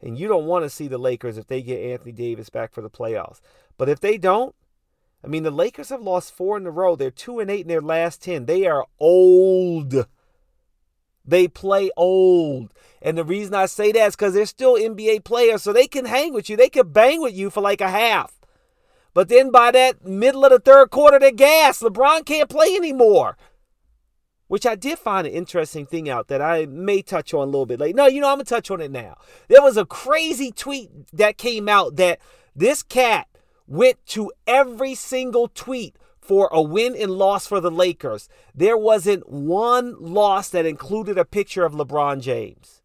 And 0.00 0.18
you 0.18 0.28
don't 0.28 0.46
want 0.46 0.64
to 0.64 0.70
see 0.70 0.88
the 0.88 0.98
Lakers 0.98 1.36
if 1.36 1.46
they 1.46 1.62
get 1.62 1.82
Anthony 1.82 2.12
Davis 2.12 2.48
back 2.48 2.72
for 2.72 2.80
the 2.80 2.90
playoffs. 2.90 3.40
But 3.76 3.88
if 3.88 4.00
they 4.00 4.16
don't, 4.16 4.54
I 5.22 5.28
mean, 5.28 5.42
the 5.42 5.50
Lakers 5.50 5.90
have 5.90 6.02
lost 6.02 6.34
four 6.34 6.56
in 6.56 6.66
a 6.66 6.70
row. 6.70 6.96
They're 6.96 7.10
two 7.10 7.38
and 7.38 7.50
eight 7.50 7.60
in 7.60 7.68
their 7.68 7.80
last 7.80 8.22
10. 8.22 8.46
They 8.46 8.66
are 8.66 8.86
old. 8.98 10.06
They 11.24 11.48
play 11.48 11.90
old. 11.96 12.72
And 13.00 13.18
the 13.18 13.24
reason 13.24 13.54
I 13.54 13.66
say 13.66 13.92
that 13.92 14.06
is 14.08 14.16
because 14.16 14.34
they're 14.34 14.46
still 14.46 14.74
NBA 14.74 15.24
players, 15.24 15.62
so 15.62 15.72
they 15.72 15.86
can 15.86 16.04
hang 16.04 16.32
with 16.32 16.48
you. 16.48 16.56
They 16.56 16.68
can 16.68 16.88
bang 16.88 17.20
with 17.20 17.34
you 17.34 17.50
for 17.50 17.60
like 17.60 17.80
a 17.80 17.90
half. 17.90 18.38
But 19.14 19.28
then 19.28 19.50
by 19.50 19.70
that 19.72 20.04
middle 20.06 20.44
of 20.44 20.52
the 20.52 20.58
third 20.58 20.90
quarter, 20.90 21.18
they're 21.18 21.32
gas. 21.32 21.82
LeBron 21.82 22.24
can't 22.24 22.48
play 22.48 22.74
anymore. 22.74 23.36
Which 24.48 24.66
I 24.66 24.74
did 24.74 24.98
find 24.98 25.26
an 25.26 25.32
interesting 25.32 25.86
thing 25.86 26.08
out 26.08 26.28
that 26.28 26.42
I 26.42 26.66
may 26.66 27.02
touch 27.02 27.32
on 27.32 27.42
a 27.42 27.50
little 27.50 27.66
bit 27.66 27.80
later. 27.80 27.96
No, 27.96 28.06
you 28.06 28.20
know, 28.20 28.28
I'm 28.28 28.36
going 28.36 28.44
to 28.44 28.54
touch 28.54 28.70
on 28.70 28.80
it 28.80 28.90
now. 28.90 29.16
There 29.48 29.62
was 29.62 29.76
a 29.76 29.86
crazy 29.86 30.52
tweet 30.52 30.90
that 31.12 31.38
came 31.38 31.68
out 31.68 31.96
that 31.96 32.20
this 32.54 32.82
cat 32.82 33.28
went 33.66 34.04
to 34.06 34.30
every 34.46 34.94
single 34.94 35.48
tweet 35.48 35.96
for 36.22 36.48
a 36.52 36.62
win 36.62 36.94
and 36.96 37.10
loss 37.10 37.46
for 37.46 37.60
the 37.60 37.70
Lakers. 37.70 38.28
There 38.54 38.78
wasn't 38.78 39.28
one 39.28 39.96
loss 40.00 40.48
that 40.50 40.64
included 40.64 41.18
a 41.18 41.24
picture 41.24 41.64
of 41.64 41.72
LeBron 41.72 42.20
James. 42.22 42.80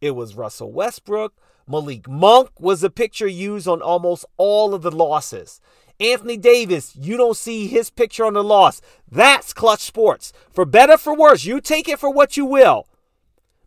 It 0.00 0.12
was 0.12 0.36
Russell 0.36 0.70
Westbrook. 0.70 1.34
Malik 1.66 2.08
Monk 2.08 2.50
was 2.58 2.84
a 2.84 2.90
picture 2.90 3.26
used 3.26 3.66
on 3.66 3.80
almost 3.80 4.24
all 4.36 4.74
of 4.74 4.82
the 4.82 4.90
losses. 4.90 5.60
Anthony 5.98 6.36
Davis, 6.36 6.94
you 6.96 7.16
don't 7.16 7.36
see 7.36 7.66
his 7.66 7.90
picture 7.90 8.24
on 8.24 8.34
the 8.34 8.44
loss. 8.44 8.80
That's 9.10 9.52
Klutch 9.52 9.80
Sports. 9.80 10.32
For 10.50 10.64
better, 10.64 10.96
for 10.96 11.14
worse, 11.14 11.44
you 11.44 11.60
take 11.60 11.88
it 11.88 11.98
for 11.98 12.10
what 12.10 12.36
you 12.36 12.44
will. 12.44 12.86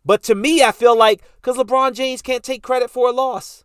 But 0.04 0.22
to 0.24 0.34
me, 0.34 0.62
I 0.62 0.72
feel 0.72 0.96
like 0.96 1.22
because 1.36 1.56
LeBron 1.56 1.94
James 1.94 2.22
can't 2.22 2.44
take 2.44 2.62
credit 2.62 2.90
for 2.90 3.08
a 3.08 3.12
loss. 3.12 3.64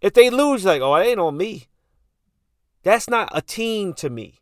If 0.00 0.12
they 0.14 0.30
lose, 0.30 0.64
like, 0.64 0.82
oh, 0.82 0.94
it 0.96 1.06
ain't 1.06 1.18
on 1.18 1.36
me. 1.36 1.68
That's 2.84 3.08
not 3.08 3.30
a 3.32 3.42
team 3.42 3.94
to 3.94 4.08
me. 4.08 4.40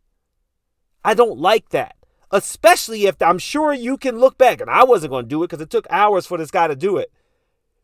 I 1.04 1.14
don't 1.14 1.38
like 1.38 1.70
that. 1.70 1.96
Especially 2.30 3.06
if 3.06 3.20
I'm 3.20 3.38
sure 3.38 3.72
you 3.72 3.96
can 3.96 4.18
look 4.18 4.38
back, 4.38 4.60
and 4.60 4.70
I 4.70 4.84
wasn't 4.84 5.10
going 5.10 5.26
to 5.26 5.28
do 5.28 5.42
it 5.42 5.48
because 5.48 5.62
it 5.62 5.70
took 5.70 5.86
hours 5.90 6.26
for 6.26 6.38
this 6.38 6.50
guy 6.50 6.66
to 6.66 6.76
do 6.76 6.96
it. 6.96 7.12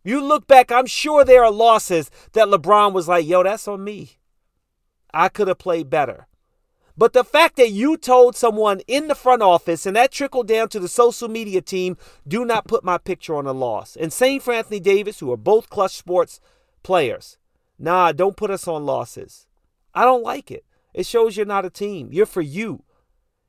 You 0.05 0.23
look 0.23 0.47
back, 0.47 0.73
I'm 0.73 0.87
sure 0.87 1.25
there 1.25 1.45
are 1.45 1.51
losses 1.51 2.11
that 2.33 2.49
LeBron 2.49 2.93
was 2.93 3.09
like, 3.09 3.27
yo, 3.27 3.43
that's 3.43 3.69
on 3.69 3.85
me. 3.85 4.19
I 5.13 5.29
could 5.29 5.49
have 5.49 5.59
played 5.59 5.91
better. 5.91 6.27
But 6.97 7.13
the 7.13 7.25
fact 7.25 7.57
that 7.57 7.71
you 7.71 7.97
told 7.97 8.35
someone 8.35 8.81
in 8.89 9.07
the 9.07 9.15
front 9.15 9.43
office 9.43 9.87
and 9.87 9.95
that 9.97 10.11
trickled 10.11 10.49
down 10.49 10.69
to 10.71 10.81
the 10.81 10.89
social 10.89 11.29
media 11.29 11.61
team, 11.61 11.97
do 12.27 12.45
not 12.45 12.67
put 12.67 12.83
my 12.83 12.99
picture 12.99 13.37
on 13.37 13.47
a 13.47 13.53
loss. 13.53 13.97
And 13.97 14.13
same 14.13 14.41
for 14.41 14.55
Anthony 14.55 14.81
Davis, 14.81 15.21
who 15.21 15.31
are 15.31 15.37
both 15.37 15.71
Klutch 15.71 15.97
Sports 15.97 16.41
players. 16.83 17.37
Nah, 17.79 18.13
don't 18.13 18.37
put 18.37 18.51
us 18.51 18.67
on 18.67 18.87
losses. 18.87 19.48
I 19.99 20.05
don't 20.05 20.23
like 20.23 20.53
it. 20.53 20.65
It 20.95 21.07
shows 21.07 21.37
you're 21.37 21.45
not 21.45 21.65
a 21.65 21.71
team. 21.71 22.11
You're 22.13 22.25
for 22.25 22.41
you. 22.41 22.85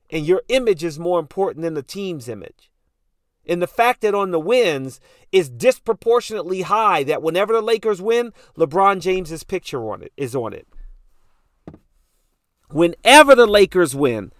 And 0.09 0.25
your 0.25 0.41
image 0.49 0.83
is 0.83 0.97
more 0.97 1.19
important 1.19 1.61
than 1.61 1.75
the 1.75 1.83
team's 1.83 2.27
image. 2.27 2.71
And 3.45 3.61
the 3.61 3.67
fact 3.67 4.01
that 4.01 4.15
on 4.15 4.31
the 4.31 4.39
wins 4.39 4.99
is 5.31 5.47
disproportionately 5.47 6.63
high 6.63 7.03
that 7.03 7.21
whenever 7.21 7.53
the 7.53 7.61
Lakers 7.61 8.01
win, 8.01 8.33
LeBron 8.57 8.99
James's 8.99 9.43
picture 9.43 9.91
on 9.91 10.01
it 10.01 10.11
is 10.17 10.35
on 10.35 10.53
it. 10.53 10.67
Whenever 12.71 13.35
the 13.35 13.45
Lakers 13.45 13.95
win, 13.95 14.31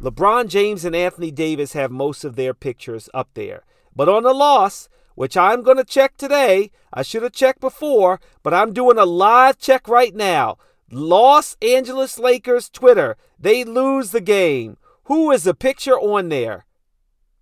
LeBron 0.00 0.48
James 0.48 0.86
and 0.86 0.96
Anthony 0.96 1.30
Davis 1.30 1.74
have 1.74 1.90
most 1.90 2.24
of 2.24 2.36
their 2.36 2.54
pictures 2.54 3.10
up 3.12 3.28
there. 3.34 3.64
But 3.94 4.08
on 4.08 4.22
the 4.22 4.32
loss, 4.32 4.88
which 5.14 5.36
I'm 5.36 5.62
going 5.62 5.76
to 5.76 5.84
check 5.84 6.16
today, 6.16 6.70
I 6.94 7.02
should 7.02 7.24
have 7.24 7.32
checked 7.32 7.60
before, 7.60 8.20
but 8.42 8.54
I'm 8.54 8.72
doing 8.72 8.96
a 8.96 9.04
live 9.04 9.58
check 9.58 9.86
right 9.86 10.14
now. 10.14 10.56
Los 10.90 11.56
Angeles 11.60 12.18
Lakers 12.18 12.68
Twitter, 12.68 13.16
they 13.38 13.64
lose 13.64 14.10
the 14.10 14.20
game. 14.20 14.76
Who 15.04 15.30
is 15.30 15.44
the 15.44 15.54
picture 15.54 15.98
on 15.98 16.28
there? 16.28 16.66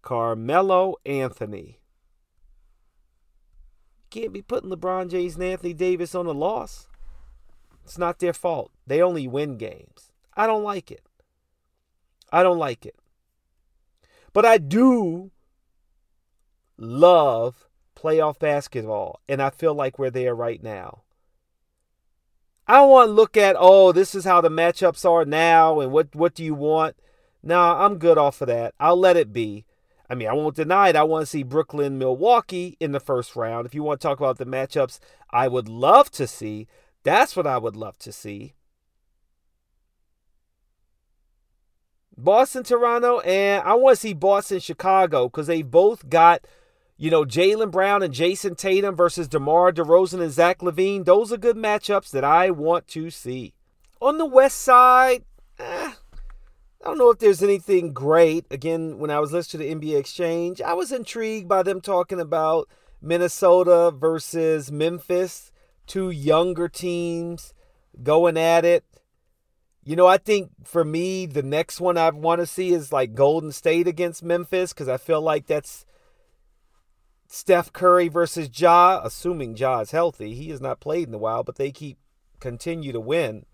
Carmelo 0.02 0.96
Anthony. 1.04 1.80
Can't 4.10 4.32
be 4.32 4.42
putting 4.42 4.70
LeBron 4.70 5.08
James 5.10 5.34
and 5.34 5.44
Anthony 5.44 5.74
Davis 5.74 6.14
on 6.14 6.26
a 6.26 6.32
loss. 6.32 6.88
It's 7.84 7.98
not 7.98 8.18
their 8.18 8.32
fault. 8.32 8.70
They 8.86 9.02
only 9.02 9.28
win 9.28 9.56
games. 9.56 10.12
I 10.36 10.46
don't 10.46 10.62
like 10.62 10.90
it. 10.90 11.02
I 12.32 12.42
don't 12.42 12.58
like 12.58 12.86
it. 12.86 12.96
But 14.32 14.44
I 14.44 14.58
do 14.58 15.30
love 16.76 17.66
playoff 17.96 18.38
basketball, 18.38 19.20
and 19.28 19.40
I 19.40 19.50
feel 19.50 19.74
like 19.74 19.98
we're 19.98 20.10
there 20.10 20.34
right 20.34 20.62
now. 20.62 21.03
I 22.66 22.76
don't 22.76 22.90
want 22.90 23.08
to 23.08 23.12
look 23.12 23.36
at, 23.36 23.56
oh, 23.58 23.92
this 23.92 24.14
is 24.14 24.24
how 24.24 24.40
the 24.40 24.48
matchups 24.48 25.08
are 25.08 25.24
now 25.24 25.80
and 25.80 25.92
what, 25.92 26.14
what 26.14 26.34
do 26.34 26.42
you 26.42 26.54
want? 26.54 26.96
Nah, 27.42 27.84
I'm 27.84 27.98
good 27.98 28.16
off 28.16 28.40
of 28.40 28.48
that. 28.48 28.74
I'll 28.80 28.96
let 28.96 29.16
it 29.16 29.32
be. 29.32 29.66
I 30.08 30.14
mean, 30.14 30.28
I 30.28 30.32
won't 30.32 30.56
deny 30.56 30.88
it. 30.88 30.96
I 30.96 31.02
want 31.02 31.22
to 31.22 31.26
see 31.26 31.42
Brooklyn, 31.42 31.98
Milwaukee 31.98 32.76
in 32.80 32.92
the 32.92 33.00
first 33.00 33.36
round. 33.36 33.66
If 33.66 33.74
you 33.74 33.82
want 33.82 34.00
to 34.00 34.06
talk 34.06 34.18
about 34.18 34.38
the 34.38 34.46
matchups 34.46 34.98
I 35.30 35.48
would 35.48 35.68
love 35.68 36.10
to 36.12 36.26
see, 36.26 36.66
that's 37.02 37.36
what 37.36 37.46
I 37.46 37.58
would 37.58 37.76
love 37.76 37.98
to 38.00 38.12
see. 38.12 38.54
Boston, 42.16 42.62
Toronto, 42.62 43.20
and 43.20 43.62
I 43.66 43.74
want 43.74 43.96
to 43.96 44.00
see 44.00 44.14
Boston, 44.14 44.60
Chicago 44.60 45.28
because 45.28 45.48
they 45.48 45.62
both 45.62 46.08
got 46.08 46.46
you 47.04 47.10
know, 47.10 47.26
Jaylen 47.26 47.70
Brown 47.70 48.02
and 48.02 48.14
Jayson 48.14 48.56
Tatum 48.56 48.96
versus 48.96 49.28
DeMar 49.28 49.72
DeRozan 49.72 50.22
and 50.22 50.32
Zach 50.32 50.60
LaVine, 50.60 51.04
those 51.04 51.30
are 51.30 51.36
good 51.36 51.54
matchups 51.54 52.08
that 52.12 52.24
I 52.24 52.48
want 52.48 52.88
to 52.88 53.10
see. 53.10 53.52
On 54.00 54.16
the 54.16 54.24
West 54.24 54.62
Side, 54.62 55.22
eh, 55.58 55.92
I 55.92 55.94
don't 56.82 56.96
know 56.96 57.10
if 57.10 57.18
there's 57.18 57.42
anything 57.42 57.92
great. 57.92 58.46
Again, 58.50 58.96
when 58.96 59.10
I 59.10 59.20
was 59.20 59.32
listening 59.32 59.68
to 59.68 59.80
the 59.82 59.92
NBA 59.92 59.98
Exchange, 59.98 60.62
I 60.62 60.72
was 60.72 60.92
intrigued 60.92 61.46
by 61.46 61.62
them 61.62 61.82
talking 61.82 62.20
about 62.20 62.70
Minnesota 63.02 63.90
versus 63.90 64.72
Memphis, 64.72 65.52
two 65.86 66.08
younger 66.08 66.70
teams 66.70 67.52
going 68.02 68.38
at 68.38 68.64
it. 68.64 68.82
You 69.84 69.94
know, 69.94 70.06
I 70.06 70.16
think 70.16 70.52
for 70.64 70.86
me, 70.86 71.26
the 71.26 71.42
next 71.42 71.82
one 71.82 71.98
I 71.98 72.08
want 72.08 72.40
to 72.40 72.46
see 72.46 72.72
is 72.72 72.94
like 72.94 73.14
Golden 73.14 73.52
State 73.52 73.86
against 73.86 74.22
Memphis 74.22 74.72
because 74.72 74.88
I 74.88 74.96
feel 74.96 75.20
like 75.20 75.46
that's 75.46 75.84
Steph 77.34 77.72
Curry 77.72 78.06
versus 78.06 78.48
Ja, 78.54 79.00
assuming 79.02 79.56
Ja 79.56 79.80
is 79.80 79.90
healthy. 79.90 80.34
He 80.34 80.50
has 80.50 80.60
not 80.60 80.78
played 80.78 81.08
in 81.08 81.14
a 81.14 81.18
while, 81.18 81.42
but 81.42 81.56
they 81.56 81.72
keep 81.72 81.98
continue 82.38 82.92
to 82.92 83.00
win. 83.00 83.44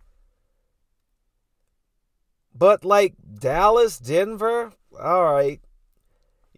But 2.54 2.84
like 2.84 3.14
Dallas, 3.38 3.98
Denver, 3.98 4.72
all 5.02 5.32
right. 5.32 5.62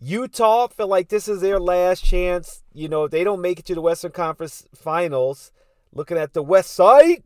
Utah 0.00 0.66
feel 0.66 0.88
like 0.88 1.10
this 1.10 1.28
is 1.28 1.40
their 1.40 1.60
last 1.60 2.04
chance. 2.04 2.64
You 2.74 2.88
know, 2.88 3.04
if 3.04 3.12
they 3.12 3.22
don't 3.22 3.40
make 3.40 3.60
it 3.60 3.66
to 3.66 3.76
the 3.76 3.80
Western 3.80 4.10
Conference 4.10 4.66
Finals, 4.74 5.52
looking 5.92 6.18
at 6.18 6.32
the 6.32 6.42
West 6.42 6.72
Side, 6.72 7.22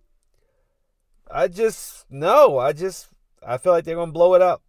I 1.31 1.49
just 1.49 2.05
no, 2.11 2.59
I 2.59 2.75
just 2.75 3.09
I 3.43 3.57
feel 3.57 3.73
like 3.73 3.85
they're 3.85 3.97
gonna 3.97 4.13
blow 4.13 4.35
it 4.35 4.43
up. 4.43 4.63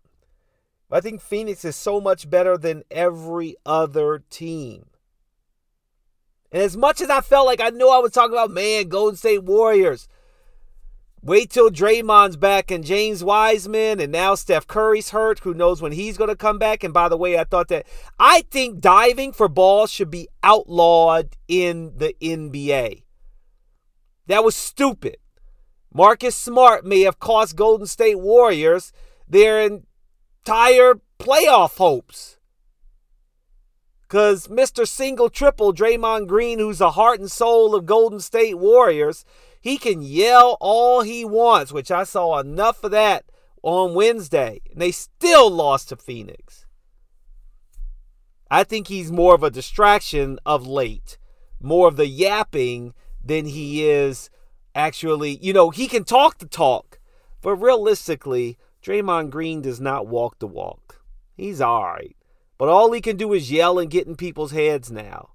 I 0.90 1.02
think 1.02 1.20
Phoenix 1.20 1.66
is 1.66 1.76
so 1.76 2.00
much 2.00 2.30
better 2.30 2.58
than 2.58 2.84
every 2.90 3.58
other 3.66 4.24
team. 4.30 4.86
And 6.58 6.64
as 6.64 6.76
much 6.76 7.02
as 7.02 7.10
I 7.12 7.22
felt 7.22 7.46
like 7.46 7.62
I 7.62 7.70
knew 7.70 7.88
I 7.88 8.00
was 8.00 8.14
talking 8.14 8.34
about, 8.34 8.50
man, 8.50 8.88
Golden 8.88 9.16
State 9.16 9.44
Warriors. 9.44 10.08
Wait 11.22 11.52
till 11.52 11.70
Draymond's 11.70 12.36
back 12.36 12.72
and 12.72 12.84
James 12.84 13.24
Wiseman, 13.24 14.00
and 14.00 14.12
now 14.12 14.34
Steph 14.34 14.66
Curry's 14.66 15.12
hurt. 15.12 15.38
Who 15.42 15.54
knows 15.54 15.84
when 15.84 15.92
he's 15.92 16.18
going 16.18 16.32
to 16.32 16.36
come 16.36 16.58
back? 16.58 16.84
And 16.84 16.92
by 16.92 17.10
the 17.10 17.16
way, 17.16 17.38
I 17.38 17.44
thought 17.44 17.68
that 17.68 17.86
I 18.20 18.42
think 18.50 18.80
diving 18.80 19.34
for 19.34 19.48
balls 19.48 19.92
should 19.92 20.10
be 20.10 20.30
outlawed 20.42 21.38
in 21.48 21.94
the 21.96 22.16
NBA. 22.20 23.04
That 24.26 24.44
was 24.44 24.56
stupid. 24.56 25.18
Marcus 25.94 26.36
Smart 26.36 26.84
may 26.84 27.02
have 27.02 27.20
cost 27.20 27.56
Golden 27.56 27.86
State 27.86 28.20
Warriors 28.20 28.92
their 29.28 29.62
entire 29.62 30.96
playoff 31.20 31.78
hopes. 31.78 32.37
Because 34.08 34.48
Mr. 34.48 34.88
Single 34.88 35.30
Triple, 35.30 35.74
Draymond 35.74 36.28
Green, 36.28 36.60
who's 36.60 36.78
the 36.78 36.92
heart 36.92 37.20
and 37.20 37.30
soul 37.30 37.76
of 37.76 37.86
Golden 37.86 38.22
State 38.22 38.58
Warriors, 38.58 39.26
he 39.60 39.78
can 39.78 40.02
yell 40.02 40.58
all 40.62 41.02
he 41.02 41.26
wants, 41.26 41.74
which 41.74 41.92
I 41.92 42.06
saw 42.06 42.40
enough 42.40 42.86
of 42.86 42.92
that 42.92 43.26
on 43.64 43.96
Wednesday. 43.96 44.62
And 44.72 44.82
they 44.82 44.92
still 44.92 45.52
lost 45.52 45.90
to 45.90 45.98
Phoenix. 45.98 46.66
I 48.50 48.64
think 48.64 48.88
he's 48.88 49.12
more 49.12 49.36
of 49.36 49.44
a 49.44 49.52
distraction 49.52 50.40
of 50.46 50.66
late, 50.66 51.18
more 51.62 51.90
of 51.90 51.98
the 51.98 52.08
yapping 52.08 52.94
than 53.22 53.46
he 53.46 53.90
is 53.90 54.30
actually. 54.74 55.38
You 55.42 55.52
know, 55.52 55.70
he 55.70 55.88
can 55.88 56.06
talk 56.06 56.38
the 56.38 56.48
talk, 56.48 57.00
but 57.42 57.56
realistically, 57.56 58.58
Draymond 58.82 59.32
Green 59.32 59.62
does 59.62 59.82
not 59.82 60.08
walk 60.08 60.40
the 60.40 60.48
walk. 60.48 61.02
He's 61.36 61.60
all 61.60 61.84
right. 61.84 62.16
But 62.58 62.70
all 62.70 62.92
he 62.92 63.02
can 63.02 63.18
do 63.18 63.34
is 63.34 63.52
yell 63.52 63.78
and 63.80 63.90
get 63.90 64.08
in 64.08 64.16
people's 64.16 64.52
heads 64.52 64.92
now. 64.92 65.30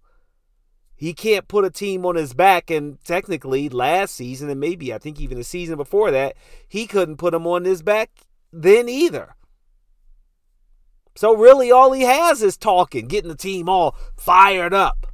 He 0.94 1.14
can't 1.14 1.48
put 1.48 1.64
a 1.64 1.70
team 1.70 2.06
on 2.06 2.14
his 2.14 2.32
back, 2.32 2.70
and 2.70 3.02
technically, 3.04 3.68
last 3.68 4.14
season, 4.14 4.48
and 4.48 4.60
maybe 4.60 4.94
I 4.94 4.98
think 4.98 5.20
even 5.20 5.36
the 5.36 5.44
season 5.44 5.76
before 5.76 6.10
that, 6.12 6.36
he 6.68 6.86
couldn't 6.86 7.16
put 7.16 7.32
them 7.32 7.46
on 7.46 7.64
his 7.64 7.82
back 7.82 8.10
then 8.52 8.88
either. 8.88 9.34
So, 11.16 11.36
really, 11.36 11.70
all 11.70 11.92
he 11.92 12.02
has 12.02 12.42
is 12.42 12.56
talking, 12.56 13.08
getting 13.08 13.30
the 13.30 13.36
team 13.36 13.68
all 13.68 13.96
fired 14.16 14.72
up. 14.72 15.06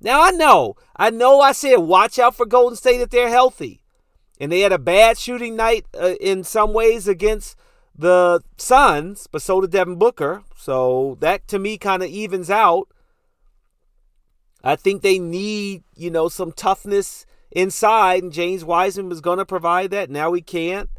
Now, 0.00 0.22
I 0.22 0.30
know, 0.30 0.76
I 0.96 1.10
know 1.10 1.40
I 1.40 1.52
said 1.52 1.76
watch 1.76 2.18
out 2.18 2.36
for 2.36 2.46
Golden 2.46 2.76
State 2.76 3.00
if 3.00 3.10
they're 3.10 3.28
healthy. 3.28 3.82
And 4.38 4.50
they 4.50 4.60
had 4.60 4.72
a 4.72 4.78
bad 4.78 5.18
shooting 5.18 5.56
night 5.56 5.86
uh, 5.98 6.14
in 6.20 6.44
some 6.44 6.72
ways 6.72 7.06
against 7.06 7.56
the 8.00 8.42
Suns, 8.56 9.26
but 9.30 9.42
so 9.42 9.60
did 9.60 9.70
Devin 9.70 9.96
Booker. 9.96 10.42
So 10.56 11.16
that 11.20 11.46
to 11.48 11.58
me 11.58 11.78
kind 11.78 12.02
of 12.02 12.08
evens 12.08 12.50
out. 12.50 12.88
I 14.62 14.76
think 14.76 15.02
they 15.02 15.18
need, 15.18 15.84
you 15.94 16.10
know, 16.10 16.28
some 16.28 16.52
toughness 16.52 17.24
inside, 17.50 18.22
and 18.22 18.32
James 18.32 18.64
Wiseman 18.64 19.08
was 19.08 19.20
going 19.20 19.38
to 19.38 19.46
provide 19.46 19.90
that. 19.90 20.10
Now 20.10 20.32
he 20.32 20.42
can't. 20.42 20.90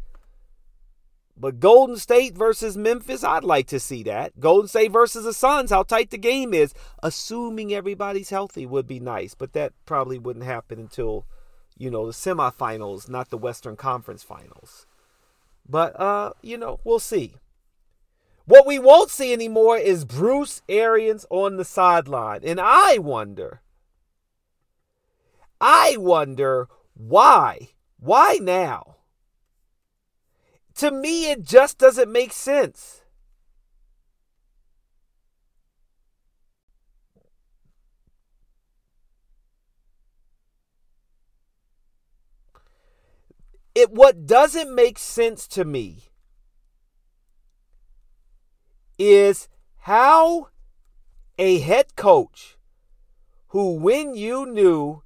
But 1.36 1.60
Golden 1.60 1.96
State 1.96 2.36
versus 2.36 2.76
Memphis, 2.76 3.24
I'd 3.24 3.42
like 3.42 3.66
to 3.68 3.80
see 3.80 4.02
that. 4.04 4.38
Golden 4.38 4.68
State 4.68 4.92
versus 4.92 5.24
the 5.24 5.32
Suns, 5.32 5.70
how 5.70 5.82
tight 5.82 6.10
the 6.10 6.18
game 6.18 6.54
is, 6.54 6.74
assuming 7.02 7.72
everybody's 7.72 8.30
healthy, 8.30 8.66
would 8.66 8.86
be 8.86 9.00
nice. 9.00 9.34
But 9.34 9.52
that 9.54 9.72
probably 9.86 10.18
wouldn't 10.18 10.44
happen 10.44 10.78
until, 10.78 11.26
you 11.76 11.90
know, 11.90 12.06
the 12.06 12.12
semifinals, 12.12 13.08
not 13.08 13.30
the 13.30 13.38
Western 13.38 13.76
Conference 13.76 14.22
finals. 14.22 14.86
But 15.68 15.98
uh, 15.98 16.32
you 16.42 16.58
know, 16.58 16.80
we'll 16.84 16.98
see. 16.98 17.34
What 18.44 18.66
we 18.66 18.78
won't 18.78 19.10
see 19.10 19.32
anymore 19.32 19.78
is 19.78 20.04
Bruce 20.04 20.62
Arians 20.68 21.24
on 21.30 21.56
the 21.56 21.64
sideline. 21.64 22.40
And 22.44 22.60
I 22.60 22.98
wonder, 22.98 23.62
I 25.60 25.96
wonder 25.96 26.68
why? 26.94 27.68
Why 27.98 28.38
now? 28.42 28.96
To 30.76 30.90
me, 30.90 31.30
it 31.30 31.44
just 31.44 31.78
doesn't 31.78 32.10
make 32.10 32.32
sense. 32.32 33.01
It 43.74 43.90
what 43.90 44.26
doesn't 44.26 44.74
make 44.74 44.98
sense 44.98 45.46
to 45.48 45.64
me 45.64 46.10
is 48.98 49.48
how 49.78 50.48
a 51.38 51.58
head 51.58 51.96
coach 51.96 52.56
who 53.48 53.74
when 53.74 54.14
you 54.14 54.46
knew 54.46 55.02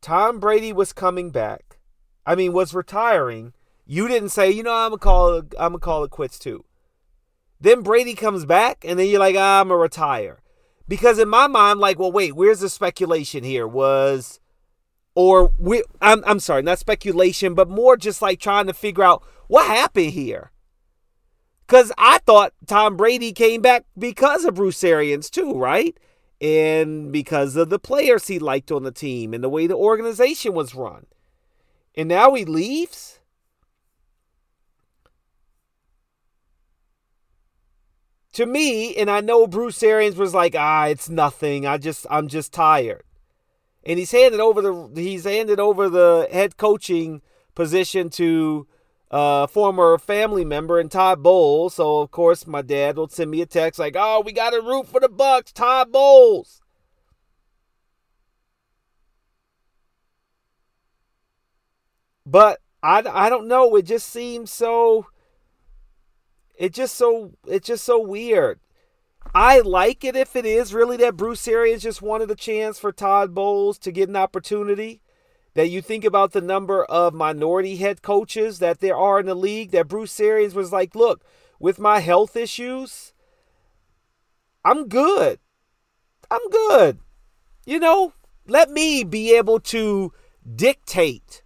Tom 0.00 0.38
Brady 0.38 0.72
was 0.72 0.92
coming 0.92 1.30
back, 1.30 1.78
I 2.24 2.34
mean 2.34 2.52
was 2.52 2.74
retiring, 2.74 3.54
you 3.86 4.06
didn't 4.08 4.28
say, 4.28 4.50
you 4.50 4.62
know, 4.62 4.74
I'm 4.74 4.90
gonna 4.90 4.98
call 4.98 5.34
it, 5.34 5.54
I'm 5.58 5.72
gonna 5.72 5.78
call 5.78 6.04
it 6.04 6.10
quits 6.10 6.38
too. 6.38 6.64
Then 7.60 7.80
Brady 7.82 8.14
comes 8.14 8.44
back, 8.44 8.84
and 8.84 8.98
then 8.98 9.08
you're 9.08 9.20
like, 9.20 9.36
ah, 9.36 9.60
I'm 9.60 9.68
gonna 9.68 9.80
retire, 9.80 10.42
because 10.86 11.18
in 11.18 11.28
my 11.28 11.46
mind, 11.46 11.80
like, 11.80 11.98
well, 11.98 12.12
wait, 12.12 12.36
where's 12.36 12.60
the 12.60 12.68
speculation 12.68 13.42
here? 13.44 13.66
Was 13.66 14.40
or 15.16 15.50
we 15.58 15.82
I'm 16.00 16.22
I'm 16.24 16.38
sorry, 16.38 16.62
not 16.62 16.78
speculation, 16.78 17.54
but 17.54 17.68
more 17.68 17.96
just 17.96 18.22
like 18.22 18.38
trying 18.38 18.66
to 18.66 18.74
figure 18.74 19.02
out 19.02 19.24
what 19.48 19.66
happened 19.66 20.10
here. 20.10 20.52
Cuz 21.66 21.90
I 21.98 22.18
thought 22.18 22.52
Tom 22.66 22.96
Brady 22.96 23.32
came 23.32 23.62
back 23.62 23.86
because 23.98 24.44
of 24.44 24.54
Bruce 24.54 24.84
Arians 24.84 25.30
too, 25.30 25.54
right? 25.54 25.98
And 26.40 27.10
because 27.10 27.56
of 27.56 27.70
the 27.70 27.78
players 27.78 28.28
he 28.28 28.38
liked 28.38 28.70
on 28.70 28.82
the 28.82 28.92
team 28.92 29.32
and 29.32 29.42
the 29.42 29.48
way 29.48 29.66
the 29.66 29.74
organization 29.74 30.52
was 30.52 30.74
run. 30.74 31.06
And 31.94 32.10
now 32.10 32.34
he 32.34 32.44
leaves? 32.44 33.18
To 38.34 38.44
me, 38.44 38.94
and 38.96 39.10
I 39.10 39.22
know 39.22 39.46
Bruce 39.46 39.82
Arians 39.82 40.16
was 40.16 40.34
like, 40.34 40.54
"Ah, 40.54 40.88
it's 40.88 41.08
nothing. 41.08 41.64
I 41.64 41.78
just 41.78 42.06
I'm 42.10 42.28
just 42.28 42.52
tired." 42.52 43.02
And 43.86 44.00
he's 44.00 44.10
handed 44.10 44.40
over 44.40 44.60
the 44.60 44.90
he's 45.00 45.24
handed 45.24 45.60
over 45.60 45.88
the 45.88 46.28
head 46.32 46.56
coaching 46.56 47.22
position 47.54 48.10
to 48.10 48.66
a 49.12 49.14
uh, 49.14 49.46
former 49.46 49.96
family 49.96 50.44
member 50.44 50.80
and 50.80 50.90
Todd 50.90 51.22
Bowles. 51.22 51.74
So 51.74 52.00
of 52.00 52.10
course 52.10 52.48
my 52.48 52.62
dad 52.62 52.96
will 52.96 53.08
send 53.08 53.30
me 53.30 53.40
a 53.42 53.46
text 53.46 53.78
like, 53.78 53.94
"Oh, 53.96 54.22
we 54.26 54.32
got 54.32 54.50
to 54.50 54.60
root 54.60 54.88
for 54.88 55.00
the 55.00 55.08
Bucs, 55.08 55.52
Todd 55.52 55.92
Bowles." 55.92 56.60
But 62.26 62.60
I, 62.82 63.04
I 63.08 63.28
don't 63.28 63.46
know. 63.46 63.76
It 63.76 63.82
just 63.82 64.08
seems 64.08 64.50
so. 64.50 65.06
It 66.56 66.72
just 66.72 66.96
so 66.96 67.32
it's 67.46 67.68
just 67.68 67.84
so 67.84 68.00
weird. 68.00 68.58
I 69.34 69.60
like 69.60 70.04
it 70.04 70.16
if 70.16 70.34
it 70.34 70.46
is 70.46 70.72
really 70.72 70.96
that 70.98 71.16
Bruce 71.16 71.46
Arians 71.46 71.82
just 71.82 72.02
wanted 72.02 72.30
a 72.30 72.34
chance 72.34 72.78
for 72.78 72.92
Todd 72.92 73.34
Bowles 73.34 73.78
to 73.80 73.92
get 73.92 74.08
an 74.08 74.16
opportunity. 74.16 75.00
That 75.54 75.70
you 75.70 75.80
think 75.80 76.04
about 76.04 76.32
the 76.32 76.42
number 76.42 76.84
of 76.84 77.14
minority 77.14 77.76
head 77.76 78.02
coaches 78.02 78.58
that 78.58 78.80
there 78.80 78.96
are 78.96 79.18
in 79.18 79.24
the 79.24 79.34
league, 79.34 79.70
that 79.70 79.88
Bruce 79.88 80.20
Arians 80.20 80.54
was 80.54 80.70
like, 80.70 80.94
look, 80.94 81.24
with 81.58 81.78
my 81.78 82.00
health 82.00 82.36
issues, 82.36 83.14
I'm 84.62 84.86
good. 84.86 85.38
I'm 86.30 86.46
good. 86.50 86.98
You 87.64 87.78
know, 87.78 88.12
let 88.46 88.70
me 88.70 89.02
be 89.02 89.34
able 89.34 89.60
to 89.60 90.12
dictate 90.54 91.42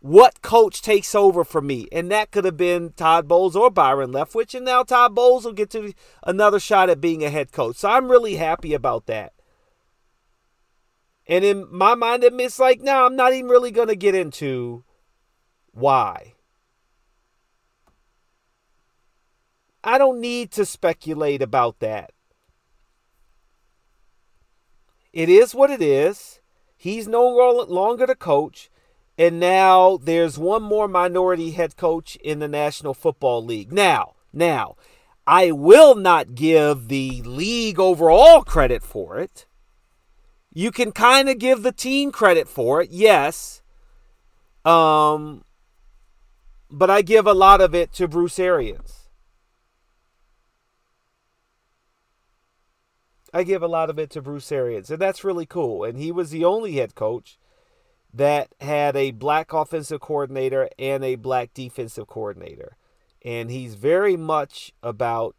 what 0.00 0.42
coach 0.42 0.80
takes 0.80 1.14
over 1.14 1.44
for 1.44 1.60
me. 1.60 1.88
And 1.90 2.10
that 2.10 2.30
could 2.30 2.44
have 2.44 2.56
been 2.56 2.92
Todd 2.92 3.26
Bowles 3.26 3.56
or 3.56 3.70
Byron 3.70 4.12
Leftwich. 4.12 4.54
And 4.54 4.64
now 4.64 4.82
Todd 4.82 5.14
Bowles 5.14 5.44
will 5.44 5.52
get 5.52 5.70
to 5.70 5.92
another 6.22 6.60
shot 6.60 6.88
at 6.88 7.00
being 7.00 7.24
a 7.24 7.30
head 7.30 7.52
coach. 7.52 7.76
So 7.76 7.88
I'm 7.88 8.10
really 8.10 8.36
happy 8.36 8.74
about 8.74 9.06
that. 9.06 9.32
And 11.26 11.44
in 11.44 11.66
my 11.70 11.94
mind, 11.94 12.24
it's 12.24 12.58
like, 12.58 12.80
no, 12.80 13.04
I'm 13.04 13.16
not 13.16 13.34
even 13.34 13.50
really 13.50 13.70
going 13.70 13.88
to 13.88 13.96
get 13.96 14.14
into 14.14 14.84
why. 15.72 16.34
I 19.84 19.98
don't 19.98 20.20
need 20.20 20.50
to 20.52 20.64
speculate 20.64 21.42
about 21.42 21.80
that. 21.80 22.12
It 25.12 25.28
is 25.28 25.54
what 25.54 25.70
it 25.70 25.82
is. 25.82 26.40
He's 26.76 27.08
no 27.08 27.26
longer 27.28 28.06
the 28.06 28.14
coach. 28.14 28.70
And 29.18 29.40
now 29.40 29.98
there's 30.00 30.38
one 30.38 30.62
more 30.62 30.86
minority 30.86 31.50
head 31.50 31.76
coach 31.76 32.14
in 32.16 32.38
the 32.38 32.46
National 32.46 32.94
Football 32.94 33.44
League. 33.44 33.72
Now, 33.72 34.14
now, 34.32 34.76
I 35.26 35.50
will 35.50 35.96
not 35.96 36.36
give 36.36 36.86
the 36.86 37.20
league 37.22 37.80
overall 37.80 38.42
credit 38.44 38.84
for 38.84 39.18
it. 39.18 39.46
You 40.54 40.70
can 40.70 40.92
kind 40.92 41.28
of 41.28 41.38
give 41.38 41.64
the 41.64 41.72
team 41.72 42.12
credit 42.12 42.48
for 42.48 42.80
it, 42.80 42.90
yes. 42.90 43.60
Um, 44.64 45.44
but 46.70 46.88
I 46.88 47.02
give 47.02 47.26
a 47.26 47.34
lot 47.34 47.60
of 47.60 47.74
it 47.74 47.92
to 47.94 48.06
Bruce 48.06 48.38
Arians. 48.38 49.08
I 53.34 53.42
give 53.42 53.62
a 53.62 53.68
lot 53.68 53.90
of 53.90 53.98
it 53.98 54.10
to 54.10 54.22
Bruce 54.22 54.50
Arians, 54.50 54.90
and 54.90 55.00
that's 55.00 55.24
really 55.24 55.44
cool. 55.44 55.84
And 55.84 55.98
he 55.98 56.12
was 56.12 56.30
the 56.30 56.44
only 56.44 56.72
head 56.72 56.94
coach 56.94 57.38
that 58.12 58.54
had 58.60 58.96
a 58.96 59.10
black 59.12 59.52
offensive 59.52 60.00
coordinator 60.00 60.68
and 60.78 61.04
a 61.04 61.16
black 61.16 61.52
defensive 61.54 62.06
coordinator. 62.06 62.76
And 63.24 63.50
he's 63.50 63.74
very 63.74 64.16
much 64.16 64.72
about, 64.82 65.36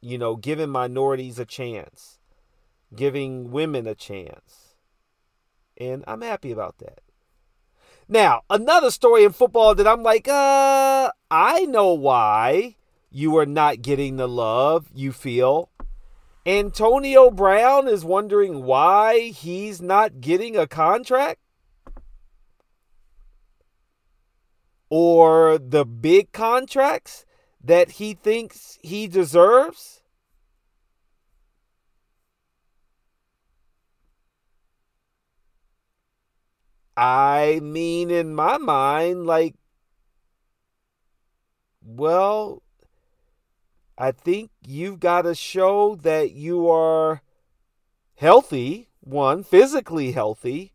you 0.00 0.18
know, 0.18 0.36
giving 0.36 0.70
minorities 0.70 1.38
a 1.38 1.44
chance, 1.44 2.18
giving 2.94 3.50
women 3.50 3.86
a 3.86 3.94
chance. 3.94 4.76
And 5.76 6.04
I'm 6.06 6.22
happy 6.22 6.52
about 6.52 6.78
that. 6.78 7.00
Now, 8.08 8.42
another 8.50 8.90
story 8.90 9.24
in 9.24 9.32
football 9.32 9.74
that 9.74 9.88
I'm 9.88 10.02
like, 10.02 10.28
uh, 10.28 11.10
I 11.30 11.60
know 11.64 11.94
why 11.94 12.76
you 13.10 13.36
are 13.38 13.46
not 13.46 13.80
getting 13.80 14.16
the 14.16 14.28
love 14.28 14.88
you 14.94 15.10
feel. 15.10 15.70
Antonio 16.44 17.30
Brown 17.30 17.88
is 17.88 18.04
wondering 18.04 18.64
why 18.64 19.30
he's 19.30 19.80
not 19.80 20.20
getting 20.20 20.56
a 20.56 20.66
contract. 20.66 21.40
Or 24.90 25.58
the 25.58 25.84
big 25.84 26.32
contracts 26.32 27.24
that 27.62 27.92
he 27.92 28.14
thinks 28.14 28.78
he 28.82 29.06
deserves. 29.06 30.02
I 36.96 37.60
mean, 37.62 38.10
in 38.10 38.34
my 38.34 38.58
mind, 38.58 39.26
like, 39.26 39.54
well, 41.82 42.62
I 43.98 44.12
think 44.12 44.50
you've 44.64 45.00
got 45.00 45.22
to 45.22 45.34
show 45.34 45.96
that 45.96 46.32
you 46.32 46.68
are 46.68 47.22
healthy, 48.16 48.90
one, 49.00 49.42
physically 49.42 50.12
healthy. 50.12 50.73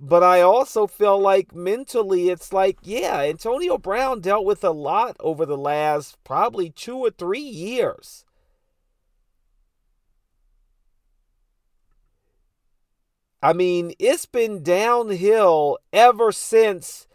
But 0.00 0.22
I 0.22 0.40
also 0.40 0.86
feel 0.86 1.18
like 1.18 1.54
mentally, 1.54 2.28
it's 2.28 2.52
like, 2.52 2.78
yeah, 2.82 3.20
Antonio 3.20 3.78
Brown 3.78 4.20
dealt 4.20 4.44
with 4.44 4.64
a 4.64 4.70
lot 4.70 5.16
over 5.20 5.46
the 5.46 5.56
last 5.56 6.18
probably 6.24 6.70
two 6.70 6.98
or 6.98 7.10
three 7.10 7.40
years. 7.40 8.24
I 13.40 13.52
mean, 13.52 13.92
it's 13.98 14.26
been 14.26 14.62
downhill 14.62 15.78
ever 15.92 16.32
since 16.32 17.06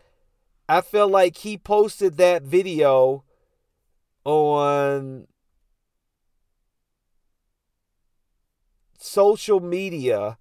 I 0.68 0.82
feel 0.82 1.08
like 1.08 1.38
he 1.38 1.58
posted 1.58 2.18
that 2.18 2.44
video 2.44 3.24
on 4.24 5.28
social 9.00 9.60
media 9.60 10.38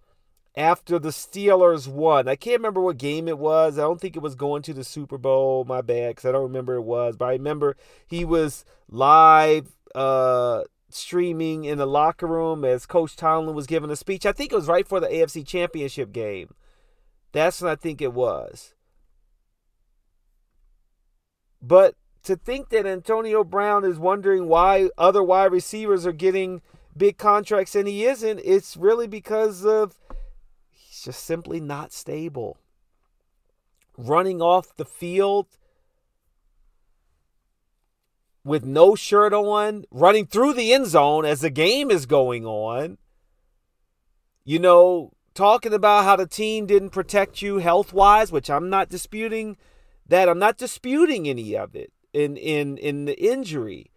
after 0.58 0.98
the 0.98 1.10
Steelers 1.10 1.86
won. 1.86 2.26
I 2.26 2.34
can't 2.34 2.58
remember 2.58 2.80
what 2.80 2.98
game 2.98 3.28
it 3.28 3.38
was. 3.38 3.78
I 3.78 3.82
don't 3.82 4.00
think 4.00 4.16
it 4.16 4.22
was 4.22 4.34
going 4.34 4.62
to 4.62 4.74
the 4.74 4.82
Super 4.82 5.16
Bowl. 5.16 5.64
My 5.64 5.80
bad, 5.80 6.16
because 6.16 6.28
I 6.28 6.32
don't 6.32 6.42
remember 6.42 6.74
it 6.74 6.82
was. 6.82 7.16
But 7.16 7.26
I 7.26 7.32
remember 7.32 7.76
he 8.08 8.24
was 8.24 8.64
live 8.90 9.68
uh, 9.94 10.64
streaming 10.90 11.64
in 11.64 11.78
the 11.78 11.86
locker 11.86 12.26
room 12.26 12.64
as 12.64 12.86
Coach 12.86 13.14
Tomlin 13.14 13.54
was 13.54 13.68
giving 13.68 13.90
a 13.90 13.96
speech. 13.96 14.26
I 14.26 14.32
think 14.32 14.52
it 14.52 14.56
was 14.56 14.66
right 14.66 14.86
for 14.86 14.98
the 14.98 15.06
AFC 15.06 15.46
Championship 15.46 16.12
game. 16.12 16.52
That's 17.30 17.62
what 17.62 17.70
I 17.70 17.76
think 17.76 18.00
it 18.00 18.12
was. 18.12 18.74
But 21.62 21.94
to 22.24 22.34
think 22.34 22.70
that 22.70 22.84
Antonio 22.84 23.44
Brown 23.44 23.84
is 23.84 23.98
wondering 23.98 24.48
why 24.48 24.90
other 24.98 25.22
wide 25.22 25.52
receivers 25.52 26.04
are 26.04 26.12
getting 26.12 26.62
big 26.96 27.16
contracts 27.16 27.76
and 27.76 27.86
he 27.86 28.04
isn't, 28.04 28.40
it's 28.44 28.76
really 28.76 29.06
because 29.06 29.64
of 29.64 29.94
just 31.08 31.24
simply 31.24 31.58
not 31.58 31.90
stable. 31.90 32.58
Running 33.96 34.42
off 34.42 34.76
the 34.76 34.84
field 34.84 35.46
with 38.44 38.66
no 38.66 38.94
shirt 38.94 39.32
on, 39.32 39.86
running 39.90 40.26
through 40.26 40.52
the 40.52 40.70
end 40.70 40.86
zone 40.86 41.24
as 41.24 41.40
the 41.40 41.48
game 41.48 41.90
is 41.90 42.04
going 42.04 42.44
on. 42.44 42.98
You 44.44 44.58
know, 44.58 45.12
talking 45.32 45.72
about 45.72 46.04
how 46.04 46.16
the 46.16 46.26
team 46.26 46.66
didn't 46.66 46.90
protect 46.90 47.40
you 47.40 47.56
health 47.56 47.94
wise, 47.94 48.30
which 48.30 48.50
I'm 48.50 48.68
not 48.68 48.90
disputing 48.90 49.56
that. 50.06 50.28
I'm 50.28 50.38
not 50.38 50.58
disputing 50.58 51.26
any 51.26 51.56
of 51.56 51.74
it 51.74 51.90
in 52.12 52.36
in 52.36 52.76
in 52.76 53.06
the 53.06 53.18
injury. 53.18 53.90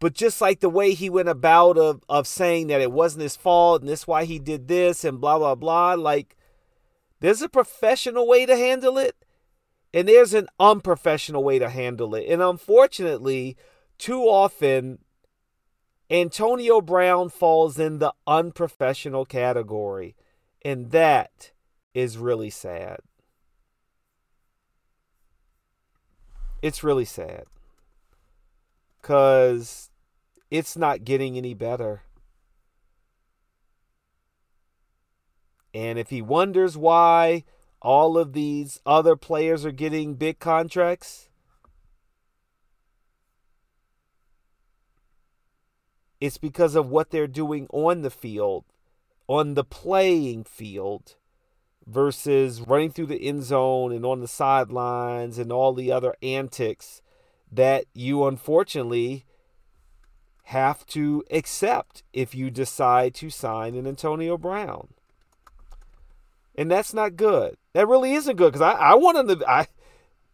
But 0.00 0.14
just 0.14 0.40
like 0.40 0.60
the 0.60 0.68
way 0.68 0.92
he 0.92 1.08
went 1.10 1.28
about 1.28 1.78
of 1.78 2.02
of 2.08 2.26
saying 2.26 2.66
that 2.68 2.80
it 2.80 2.90
wasn't 2.90 3.22
his 3.22 3.36
fault 3.36 3.82
and 3.82 3.88
this 3.88 4.06
why 4.06 4.24
he 4.24 4.38
did 4.38 4.66
this 4.66 5.04
and 5.04 5.20
blah 5.20 5.38
blah 5.38 5.54
blah, 5.54 5.94
like 5.94 6.36
there's 7.20 7.42
a 7.42 7.48
professional 7.48 8.26
way 8.26 8.46
to 8.46 8.56
handle 8.56 8.98
it 8.98 9.14
and 9.92 10.08
there's 10.08 10.34
an 10.34 10.48
unprofessional 10.58 11.42
way 11.42 11.58
to 11.58 11.68
handle 11.68 12.14
it. 12.14 12.26
And 12.28 12.40
unfortunately, 12.40 13.56
too 13.98 14.22
often, 14.22 14.98
Antonio 16.08 16.80
Brown 16.80 17.28
falls 17.28 17.78
in 17.78 17.98
the 17.98 18.12
unprofessional 18.26 19.24
category. 19.24 20.16
And 20.62 20.90
that 20.90 21.52
is 21.94 22.18
really 22.18 22.50
sad. 22.50 22.98
It's 26.62 26.84
really 26.84 27.04
sad. 27.04 27.44
Because 29.00 29.89
it's 30.50 30.76
not 30.76 31.04
getting 31.04 31.36
any 31.36 31.54
better. 31.54 32.02
And 35.72 35.98
if 35.98 36.10
he 36.10 36.20
wonders 36.20 36.76
why 36.76 37.44
all 37.80 38.18
of 38.18 38.32
these 38.32 38.80
other 38.84 39.16
players 39.16 39.64
are 39.64 39.72
getting 39.72 40.14
big 40.14 40.38
contracts? 40.38 41.28
It's 46.20 46.36
because 46.36 46.74
of 46.74 46.90
what 46.90 47.10
they're 47.10 47.26
doing 47.26 47.66
on 47.70 48.02
the 48.02 48.10
field, 48.10 48.64
on 49.26 49.54
the 49.54 49.64
playing 49.64 50.44
field, 50.44 51.14
versus 51.86 52.60
running 52.60 52.90
through 52.90 53.06
the 53.06 53.22
end 53.26 53.42
zone 53.42 53.92
and 53.92 54.04
on 54.04 54.20
the 54.20 54.28
sidelines 54.28 55.38
and 55.38 55.50
all 55.50 55.72
the 55.72 55.90
other 55.90 56.14
antics 56.22 57.00
that 57.50 57.86
you 57.94 58.26
unfortunately 58.26 59.24
have 60.50 60.84
to 60.84 61.22
accept 61.30 62.02
if 62.12 62.34
you 62.34 62.50
decide 62.50 63.14
to 63.14 63.30
sign 63.30 63.76
an 63.76 63.86
Antonio 63.86 64.36
Brown. 64.36 64.88
And 66.56 66.68
that's 66.68 66.92
not 66.92 67.14
good. 67.14 67.56
That 67.72 67.86
really 67.86 68.14
isn't 68.14 68.34
good 68.34 68.52
because 68.52 68.60
I, 68.60 68.72
I 68.72 68.94
want 68.94 69.16
him 69.16 69.38
to 69.38 69.48
I 69.48 69.68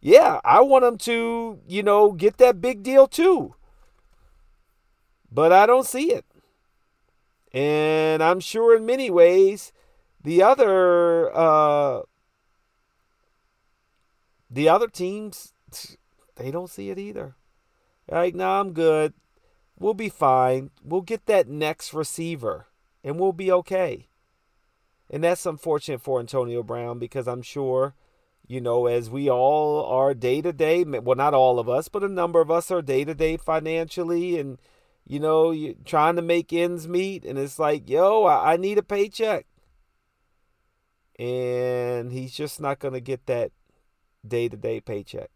yeah, 0.01 0.39
I 0.43 0.61
want 0.61 0.85
him 0.85 0.97
to, 0.99 1.59
you 1.67 1.83
know, 1.83 2.13
get 2.13 2.37
that 2.37 2.59
big 2.59 2.81
deal 2.81 3.07
too. 3.07 3.53
But 5.31 5.51
I 5.51 5.67
don't 5.67 5.85
see 5.85 6.11
it. 6.11 6.25
And 7.53 8.23
I'm 8.23 8.39
sure 8.39 8.75
in 8.75 8.87
many 8.87 9.11
ways 9.11 9.71
the 10.23 10.41
other 10.41 11.31
uh 11.35 12.01
the 14.49 14.67
other 14.67 14.87
teams 14.87 15.53
they 16.37 16.49
don't 16.49 16.71
see 16.71 16.89
it 16.89 16.97
either. 16.97 17.35
Like, 18.09 18.33
no, 18.33 18.45
nah, 18.45 18.61
I'm 18.61 18.73
good. 18.73 19.13
We'll 19.79 19.93
be 19.93 20.09
fine. 20.09 20.71
We'll 20.83 21.01
get 21.01 21.27
that 21.27 21.47
next 21.47 21.93
receiver 21.93 22.67
and 23.03 23.19
we'll 23.19 23.33
be 23.33 23.51
okay. 23.51 24.07
And 25.09 25.23
that's 25.23 25.45
unfortunate 25.45 26.01
for 26.01 26.19
Antonio 26.19 26.63
Brown 26.63 26.99
because 26.99 27.27
I'm 27.27 27.41
sure, 27.41 27.93
you 28.47 28.59
know, 28.59 28.87
as 28.87 29.09
we 29.09 29.29
all 29.29 29.85
are 29.85 30.13
day 30.13 30.41
to 30.41 30.51
day, 30.51 30.83
well, 30.83 31.15
not 31.15 31.33
all 31.33 31.59
of 31.59 31.69
us, 31.69 31.87
but 31.87 32.03
a 32.03 32.09
number 32.09 32.41
of 32.41 32.51
us 32.51 32.71
are 32.71 32.81
day 32.81 33.05
to 33.05 33.13
day 33.13 33.37
financially 33.37 34.39
and, 34.39 34.57
you 35.05 35.19
know, 35.19 35.51
you 35.51 35.75
trying 35.85 36.15
to 36.15 36.21
make 36.21 36.51
ends 36.51 36.87
meet. 36.87 37.23
And 37.23 37.37
it's 37.37 37.59
like, 37.59 37.89
yo, 37.89 38.23
I, 38.23 38.53
I 38.53 38.57
need 38.57 38.77
a 38.77 38.83
paycheck. 38.83 39.45
And 41.19 42.11
he's 42.11 42.33
just 42.33 42.59
not 42.59 42.79
going 42.79 42.93
to 42.93 42.99
get 42.99 43.25
that 43.27 43.51
day 44.27 44.49
to 44.49 44.57
day 44.57 44.81
paycheck. 44.81 45.29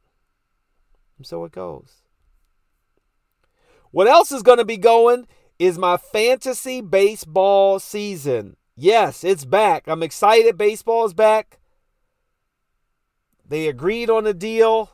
And 1.17 1.25
so 1.25 1.45
it 1.45 1.51
goes. 1.51 2.00
What 3.91 4.07
else 4.07 4.31
is 4.31 4.41
going 4.41 4.57
to 4.57 4.65
be 4.65 4.77
going 4.77 5.27
is 5.59 5.77
my 5.77 5.97
fantasy 5.97 6.81
baseball 6.81 7.77
season. 7.77 8.55
Yes, 8.75 9.23
it's 9.23 9.45
back. 9.45 9.83
I'm 9.87 10.01
excited. 10.01 10.57
Baseball 10.57 11.05
is 11.05 11.13
back. 11.13 11.59
They 13.45 13.67
agreed 13.67 14.09
on 14.09 14.25
a 14.25 14.33
deal. 14.33 14.91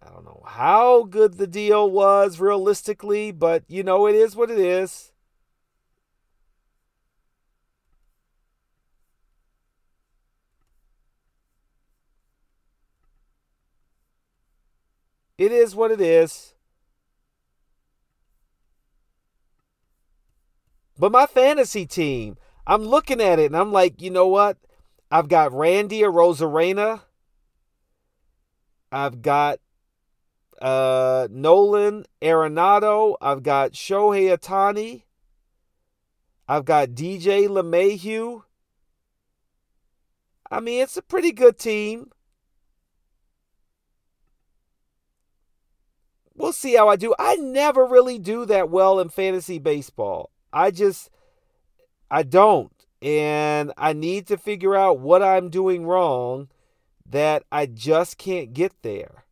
I 0.00 0.08
don't 0.10 0.24
know 0.24 0.42
how 0.46 1.02
good 1.02 1.34
the 1.36 1.48
deal 1.48 1.90
was 1.90 2.38
realistically, 2.38 3.32
but 3.32 3.64
you 3.66 3.82
know, 3.82 4.06
it 4.06 4.14
is 4.14 4.36
what 4.36 4.50
it 4.50 4.58
is. 4.58 5.10
It 15.36 15.50
is 15.50 15.74
what 15.74 15.90
it 15.90 16.00
is. 16.00 16.53
But 20.98 21.12
my 21.12 21.26
fantasy 21.26 21.86
team, 21.86 22.36
I'm 22.66 22.82
looking 22.82 23.20
at 23.20 23.38
it 23.38 23.46
and 23.46 23.56
I'm 23.56 23.72
like, 23.72 24.00
you 24.00 24.10
know 24.10 24.28
what? 24.28 24.58
I've 25.10 25.28
got 25.28 25.52
Randy 25.52 26.00
Arozarena. 26.00 27.02
I've 28.92 29.22
got 29.22 29.58
uh, 30.62 31.28
Nolan 31.30 32.06
Arenado. 32.22 33.16
I've 33.20 33.42
got 33.42 33.72
Shohei 33.72 34.36
Ohtani. 34.36 35.02
I've 36.48 36.64
got 36.64 36.90
DJ 36.90 37.48
LeMahieu. 37.48 38.42
I 40.50 40.60
mean, 40.60 40.82
it's 40.82 40.96
a 40.96 41.02
pretty 41.02 41.32
good 41.32 41.58
team. 41.58 42.10
We'll 46.36 46.52
see 46.52 46.74
how 46.74 46.88
I 46.88 46.96
do. 46.96 47.14
I 47.18 47.36
never 47.36 47.86
really 47.86 48.18
do 48.18 48.44
that 48.46 48.68
well 48.68 49.00
in 49.00 49.08
fantasy 49.08 49.58
baseball. 49.58 50.30
I 50.54 50.70
just, 50.70 51.10
I 52.10 52.22
don't. 52.22 52.72
And 53.02 53.72
I 53.76 53.92
need 53.92 54.28
to 54.28 54.38
figure 54.38 54.74
out 54.74 55.00
what 55.00 55.22
I'm 55.22 55.50
doing 55.50 55.84
wrong 55.84 56.48
that 57.04 57.42
I 57.52 57.66
just 57.66 58.16
can't 58.16 58.54
get 58.54 58.72
there. 58.82 59.24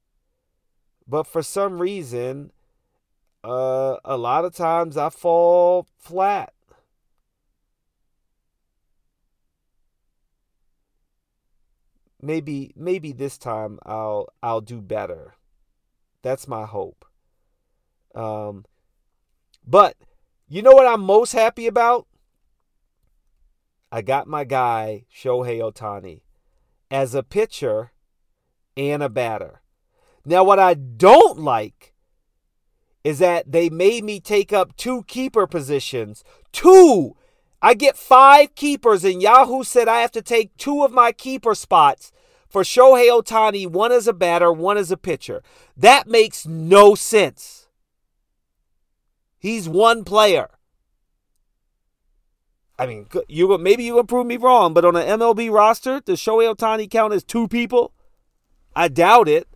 But 1.07 1.27
for 1.27 1.43
some 1.43 1.81
reason, 1.81 2.53
uh, 3.45 3.97
a 4.05 4.17
lot 4.17 4.45
of 4.45 4.55
times 4.55 4.97
I 4.97 5.11
fall 5.11 5.87
flat. 5.99 6.53
Maybe 12.21 12.73
maybe 12.77 13.13
this 13.13 13.37
time 13.37 13.81
I'll 13.85 14.29
I'll 14.43 14.61
do 14.61 14.81
better. 14.81 15.35
That's 16.23 16.47
my 16.47 16.67
hope. 16.67 17.05
Um, 18.15 18.65
but 19.67 19.97
you 20.49 20.63
know 20.63 20.73
what 20.73 20.87
I'm 20.87 21.03
most 21.03 21.33
happy 21.33 21.67
about? 21.67 22.07
I 23.91 24.03
got 24.03 24.27
my 24.27 24.45
guy 24.45 25.05
Shohei 25.15 25.61
Ohtani 25.61 26.23
as 26.91 27.15
a 27.15 27.23
pitcher 27.23 27.93
and 28.77 29.03
a 29.03 29.09
batter. 29.09 29.63
Now, 30.25 30.45
what 30.45 30.59
I 30.59 30.75
don't 30.75 31.39
like 31.39 31.95
is 33.05 33.19
that 33.19 33.51
they 33.51 33.69
made 33.69 34.05
me 34.05 34.21
take 34.21 34.53
up 34.53 34.77
two 34.77 35.03
keeper 35.05 35.47
positions. 35.47 36.23
Two! 36.53 37.17
I 37.61 37.75
get 37.75 37.97
five 37.97 38.55
keepers, 38.55 39.05
and 39.05 39.23
Yahoo 39.23 39.63
said 39.63 39.89
I 39.89 40.01
have 40.01 40.13
to 40.13 40.23
take 40.23 40.57
two 40.57 40.85
of 40.85 40.93
my 40.93 41.13
keeper 41.13 41.55
spots 41.55 42.13
for 42.49 42.63
Shohei 42.63 43.09
Ohtani, 43.09 43.67
one 43.67 43.93
as 43.93 44.09
a 44.09 44.13
batter, 44.13 44.53
one 44.53 44.77
as 44.77 44.91
a 44.91 44.97
pitcher. 44.97 45.43
That 45.77 46.07
makes 46.09 46.47
no 46.47 46.95
sense. 46.95 47.62
He's 49.43 49.69
one 49.69 50.05
player. 50.05 50.51
I 52.79 52.87
mean, 52.87 53.09
you 53.27 53.59
maybe 53.59 53.83
you 53.83 53.97
can 53.97 54.07
prove 54.07 54.25
me 54.25 54.37
wrong, 54.37 54.73
but 54.73 54.85
on 54.85 54.95
an 54.95 55.19
MLB 55.19 55.51
roster, 55.51 56.01
does 56.01 56.21
Shohei 56.21 56.55
Ohtani 56.55 56.89
count 56.89 57.13
as 57.13 57.25
two 57.25 57.49
people? 57.49 57.93
I 58.77 58.87
doubt 58.87 59.29
it. 59.29 59.49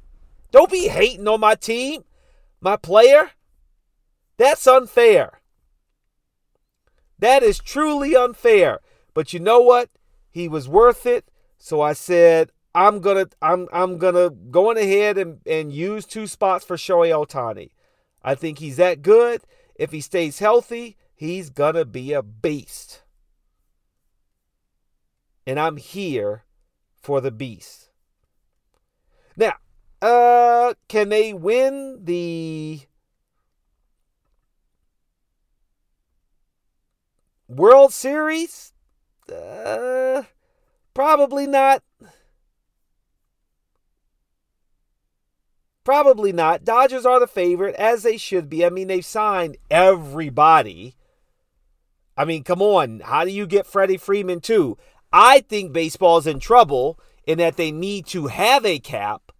Don't 0.51 0.72
be 0.72 0.88
hating 0.88 1.29
on 1.29 1.38
my 1.38 1.55
team, 1.55 2.03
my 2.61 2.77
player. 2.77 3.31
That's 4.38 4.66
unfair. 4.66 5.40
That 7.20 7.44
is 7.44 7.61
truly 7.61 8.16
unfair. 8.16 8.81
But 9.14 9.33
you 9.33 9.38
know 9.38 9.61
what? 9.61 9.88
He 10.33 10.49
was 10.49 10.68
worth 10.68 11.07
it. 11.07 11.31
So 11.59 11.81
I 11.81 11.92
said, 11.92 12.51
I'm 12.75 12.99
gonna 12.99 13.27
I'm 13.40 13.68
I'm 13.72 13.99
gonna 13.99 14.31
go 14.31 14.70
on 14.70 14.79
ahead 14.79 15.16
and, 15.16 15.38
and 15.46 15.72
use 15.72 16.07
two 16.07 16.27
spots 16.27 16.64
for 16.64 16.77
Shohei 16.77 17.12
Ohtani. 17.12 17.70
I 18.25 18.35
think 18.35 18.59
he's 18.59 18.79
that 18.79 19.03
good. 19.03 19.42
If 19.79 19.93
he 19.93 20.01
stays 20.01 20.39
healthy, 20.39 20.97
he's 21.15 21.51
gonna 21.51 21.85
be 21.85 22.12
a 22.12 22.23
beast 22.23 23.03
and 25.47 25.61
I'm 25.61 25.77
here 25.77 26.45
for 27.01 27.21
the 27.21 27.31
beast. 27.31 27.91
Now, 29.37 29.55
uh, 30.03 30.75
can 30.89 31.09
they 31.09 31.33
win 31.33 32.01
the 32.03 32.81
World 37.49 37.93
Series? 37.93 38.73
Uh, 39.33 40.25
probably 40.95 41.47
not. 41.47 41.83
Probably 45.87 46.33
not. 46.33 46.64
Dodgers 46.64 47.07
are 47.07 47.20
the 47.20 47.29
favorite, 47.29 47.77
as 47.77 48.03
they 48.03 48.16
should 48.16 48.51
be. 48.51 48.66
I 48.66 48.70
mean, 48.70 48.88
they've 48.88 49.07
signed 49.07 49.57
everybody. 49.70 50.96
I 52.16 52.25
mean, 52.25 52.42
come 52.42 52.61
on. 52.61 53.03
How 53.05 53.25
do 53.25 53.31
you 53.31 53.46
get 53.46 53.68
Freddie 53.68 53.96
Freeman, 53.96 54.40
too? 54.40 54.77
I 55.12 55.42
think 55.42 55.72
baseball's 55.72 56.27
in 56.27 56.40
trouble 56.40 56.99
in 57.25 57.38
that 57.38 57.57
they 57.57 57.70
need 57.70 58.07
to 58.07 58.27
have 58.27 58.66
a 58.66 58.81
cap. 58.81 59.31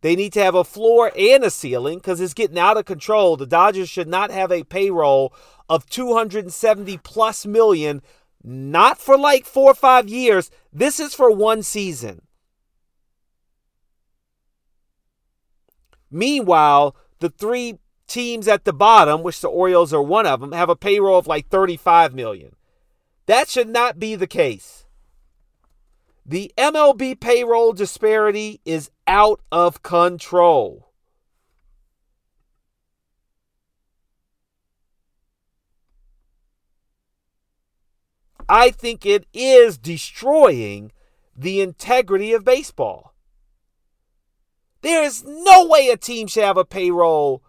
They 0.00 0.16
need 0.16 0.32
to 0.32 0.42
have 0.42 0.54
a 0.54 0.64
floor 0.64 1.12
and 1.14 1.44
a 1.44 1.50
ceiling 1.50 1.98
because 1.98 2.18
it's 2.18 2.32
getting 2.32 2.58
out 2.58 2.78
of 2.78 2.86
control. 2.86 3.36
The 3.36 3.46
Dodgers 3.46 3.90
should 3.90 4.08
not 4.08 4.30
have 4.30 4.50
a 4.50 4.64
payroll 4.64 5.34
of 5.68 5.84
270 5.90 6.96
plus 6.96 7.44
million, 7.44 8.00
not 8.42 8.98
for 8.98 9.18
like 9.18 9.44
four 9.44 9.72
or 9.72 9.74
five 9.74 10.08
years. 10.08 10.50
This 10.72 10.98
is 10.98 11.12
for 11.12 11.30
one 11.30 11.62
season. 11.62 12.22
Meanwhile, 16.12 16.94
the 17.20 17.30
three 17.30 17.78
teams 18.06 18.46
at 18.46 18.64
the 18.64 18.72
bottom, 18.72 19.22
which 19.22 19.40
the 19.40 19.48
Orioles 19.48 19.92
are 19.92 20.02
one 20.02 20.26
of 20.26 20.40
them, 20.40 20.52
have 20.52 20.68
a 20.68 20.76
payroll 20.76 21.18
of 21.18 21.26
like 21.26 21.48
35 21.48 22.14
million. 22.14 22.54
That 23.26 23.48
should 23.48 23.68
not 23.68 23.98
be 23.98 24.14
the 24.14 24.26
case. 24.26 24.84
The 26.24 26.52
MLB 26.56 27.18
payroll 27.18 27.72
disparity 27.72 28.60
is 28.64 28.90
out 29.06 29.40
of 29.50 29.82
control. 29.82 30.92
I 38.48 38.70
think 38.70 39.06
it 39.06 39.26
is 39.32 39.78
destroying 39.78 40.92
the 41.34 41.62
integrity 41.62 42.34
of 42.34 42.44
baseball. 42.44 43.11
There 44.82 45.02
is 45.02 45.24
no 45.24 45.66
way 45.66 45.88
a 45.88 45.96
team 45.96 46.26
should 46.26 46.44
have 46.44 46.56
a 46.56 46.64
payroll 46.64 47.42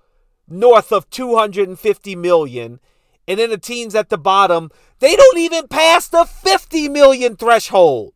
north 0.47 0.91
of 0.91 1.09
250 1.09 2.15
million 2.15 2.79
and 3.27 3.39
then 3.39 3.49
the 3.49 3.57
teams 3.57 3.95
at 3.95 4.09
the 4.09 4.17
bottom, 4.17 4.69
they 4.99 5.15
don't 5.15 5.37
even 5.37 5.67
pass 5.67 6.07
the 6.07 6.25
50 6.25 6.89
million 6.89 7.35
threshold. 7.35 8.13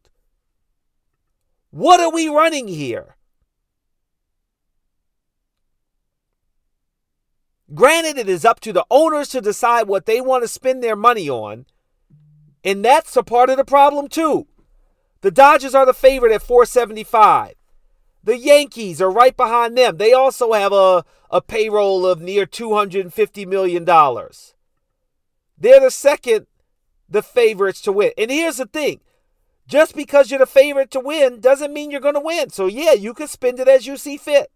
What 1.69 1.99
are 1.99 2.12
we 2.12 2.27
running 2.27 2.67
here? 2.67 3.15
Granted, 7.73 8.17
it 8.17 8.30
is 8.30 8.45
up 8.45 8.60
to 8.62 8.71
the 8.71 8.86
owners 8.89 9.27
to 9.30 9.41
decide 9.41 9.88
what 9.88 10.06
they 10.06 10.21
want 10.21 10.43
to 10.43 10.47
spend 10.47 10.82
their 10.82 10.95
money 10.95 11.30
on, 11.30 11.65
and 12.63 12.84
that's 12.84 13.15
a 13.17 13.23
part 13.23 13.49
of 13.49 13.58
the 13.58 13.65
problem 13.65 14.08
too. 14.08 14.47
The 15.21 15.32
Dodgers 15.32 15.75
are 15.75 15.86
the 15.86 15.93
favorite 15.93 16.32
at 16.32 16.41
475. 16.41 17.57
The 18.23 18.38
Yankees 18.38 19.01
are 19.01 19.12
right 19.12 19.36
behind 19.36 19.77
them. 19.77 19.97
They 19.97 20.13
also 20.13 20.53
have 20.53 20.73
a, 20.73 21.06
a 21.30 21.41
payroll 21.41 22.06
of 22.06 22.21
near 22.21 22.45
$250 22.45 23.47
million. 23.47 23.86
They're 23.86 25.80
the 25.80 25.91
second, 25.91 26.47
the 27.10 27.21
favorites 27.21 27.82
to 27.82 27.91
win. 27.91 28.12
And 28.17 28.30
here's 28.30 28.58
the 28.58 28.65
thing 28.65 29.01
just 29.67 29.95
because 29.95 30.32
you're 30.32 30.39
the 30.39 30.45
favorite 30.45 30.91
to 30.91 30.99
win 30.99 31.39
doesn't 31.39 31.73
mean 31.73 31.91
you're 31.91 31.99
going 31.99 32.13
to 32.13 32.19
win. 32.19 32.49
So, 32.49 32.67
yeah, 32.67 32.93
you 32.93 33.13
can 33.13 33.27
spend 33.27 33.60
it 33.60 33.67
as 33.67 33.86
you 33.86 33.97
see 33.97 34.17
fit. 34.17 34.51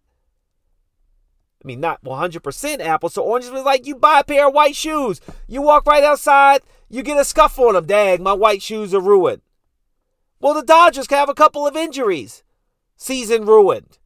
I 1.62 1.66
mean, 1.66 1.80
not 1.80 2.02
100% 2.02 2.80
apples 2.80 3.14
to 3.14 3.20
oranges, 3.20 3.50
but 3.50 3.64
like 3.64 3.86
you 3.86 3.94
buy 3.94 4.20
a 4.20 4.24
pair 4.24 4.48
of 4.48 4.54
white 4.54 4.74
shoes. 4.74 5.20
You 5.46 5.62
walk 5.62 5.86
right 5.86 6.02
outside, 6.02 6.62
you 6.88 7.02
get 7.02 7.20
a 7.20 7.24
scuff 7.24 7.58
on 7.58 7.74
them. 7.74 7.86
Dag, 7.86 8.20
my 8.20 8.32
white 8.32 8.62
shoes 8.62 8.92
are 8.94 9.00
ruined. 9.00 9.42
Well, 10.40 10.54
the 10.54 10.62
Dodgers 10.62 11.06
can 11.06 11.18
have 11.18 11.28
a 11.28 11.34
couple 11.34 11.66
of 11.66 11.76
injuries. 11.76 12.42
Season 13.02 13.44
ruined. 13.44 13.98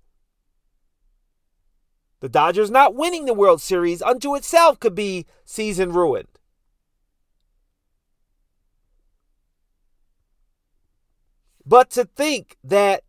The 2.21 2.31
Dodgers 2.31 2.71
not 2.71 2.95
winning 2.95 3.27
the 3.27 3.35
World 3.35 3.61
Series 3.61 4.01
unto 4.01 4.35
itself 4.35 4.81
could 4.81 4.95
be 4.95 5.27
season 5.45 5.93
ruined. 5.93 6.39
But 11.67 11.91
to 11.91 12.07
think 12.07 12.57
that 12.65 13.03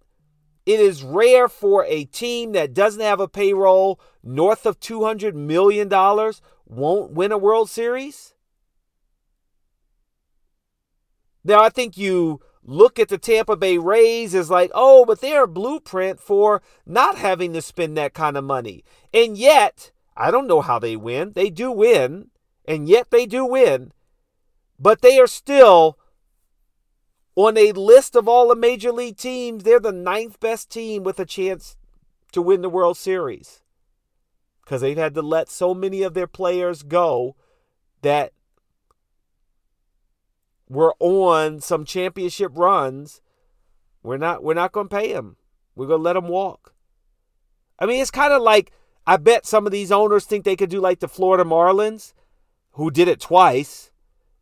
it 0.66 0.82
is 0.82 1.04
rare 1.04 1.48
for 1.48 1.86
a 1.86 2.04
team 2.04 2.52
that 2.52 2.74
doesn't 2.74 3.00
have 3.00 3.22
a 3.22 3.30
payroll 3.30 3.98
north 4.22 4.66
of 4.66 4.82
$200 4.82 5.36
million 5.36 5.88
won't 6.66 7.12
win 7.14 7.32
a 7.32 7.38
World 7.38 7.70
Series? 7.70 8.34
Now, 11.46 11.64
I 11.64 11.70
think 11.70 11.98
you 11.98 12.42
look 12.68 13.00
at 13.00 13.08
the 13.08 13.18
Tampa 13.18 13.56
Bay 13.56 13.80
Rays 13.80 14.36
as 14.36 14.52
like, 14.52 14.70
oh, 14.76 15.06
but 15.06 15.22
they're 15.22 15.46
a 15.46 15.48
blueprint 15.48 16.20
for 16.20 16.62
not 16.86 17.18
having 17.18 17.54
to 17.54 17.62
spend 17.62 17.98
that 17.98 18.14
kind 18.14 18.38
of 18.38 18.44
money. 18.44 18.84
And 19.14 19.38
yet, 19.38 19.92
I 20.16 20.30
don't 20.30 20.48
know 20.48 20.62
how 20.62 20.78
they 20.78 20.96
win. 20.96 21.32
They 21.34 21.50
do 21.50 21.72
win, 21.72 22.30
and 22.66 22.88
yet 22.88 23.10
they 23.10 23.26
do 23.26 23.46
win, 23.46 23.94
but 24.78 25.02
they 25.02 25.20
are 25.20 25.28
still 25.28 25.98
on 27.38 27.56
a 27.56 27.72
list 27.72 28.16
of 28.16 28.28
all 28.28 28.48
the 28.48 28.56
major 28.56 28.92
league 28.92 29.18
teams, 29.18 29.64
they're 29.64 29.80
the 29.80 29.92
ninth 29.92 30.40
best 30.40 30.72
team 30.72 31.04
with 31.04 31.20
a 31.20 31.26
chance 31.26 31.78
to 32.32 32.42
win 32.42 32.62
the 32.62 32.70
World 32.70 32.98
Series. 32.98 33.62
Because 34.64 34.82
they've 34.82 34.98
had 34.98 35.14
to 35.14 35.22
let 35.22 35.48
so 35.48 35.76
many 35.76 36.02
of 36.02 36.16
their 36.16 36.28
players 36.28 36.82
go 36.82 37.36
that 38.02 38.34
were 40.70 40.94
on 41.00 41.62
some 41.62 41.86
championship 41.86 42.52
runs 42.56 43.22
We're 44.04 44.18
not 44.18 44.44
we're 44.44 44.54
not 44.54 44.72
going 44.72 44.88
to 44.88 44.96
pay 44.96 45.10
him. 45.10 45.36
We're 45.76 45.88
going 45.88 46.00
to 46.00 46.04
let 46.04 46.16
him 46.16 46.28
walk. 46.30 46.74
I 47.80 47.86
mean, 47.86 48.02
it's 48.02 48.12
kind 48.12 48.34
of 48.34 48.42
like 48.42 48.72
I 49.06 49.18
bet 49.18 49.46
some 49.46 49.66
of 49.66 49.72
these 49.72 49.92
owners 49.92 50.26
think 50.26 50.46
they 50.46 50.56
could 50.56 50.70
do 50.70 50.80
like 50.80 51.00
the 51.00 51.08
Florida 51.08 51.44
Marlins, 51.44 52.14
who 52.74 52.92
did 52.92 53.08
it 53.08 53.20
twice. 53.20 53.92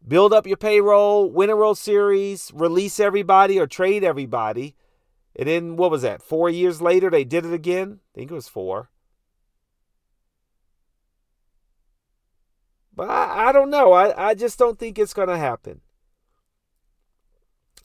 Build 0.08 0.34
up 0.34 0.46
your 0.46 0.58
payroll, 0.58 1.32
win 1.32 1.50
a 1.50 1.56
World 1.56 1.80
Series, 1.80 2.52
release 2.54 3.00
everybody 3.00 3.60
or 3.60 3.66
trade 3.66 4.04
everybody. 4.04 4.76
And 5.36 5.48
then 5.50 5.78
what 5.78 5.92
was 5.92 6.04
that? 6.04 6.22
4 6.22 6.50
years 6.50 6.82
later 6.82 7.10
they 7.10 7.24
did 7.24 7.46
it 7.46 7.54
again. 7.54 8.00
I 8.14 8.20
think 8.20 8.32
it 8.32 8.36
was 8.36 8.48
4. 8.48 8.90
But 12.96 13.10
I, 13.10 13.50
I 13.50 13.52
don't 13.52 13.72
know. 13.72 13.94
I, 13.94 14.30
I 14.30 14.36
just 14.36 14.60
don't 14.60 14.80
think 14.80 15.00
it's 15.00 15.14
going 15.14 15.28
to 15.28 15.38
happen. 15.38 15.82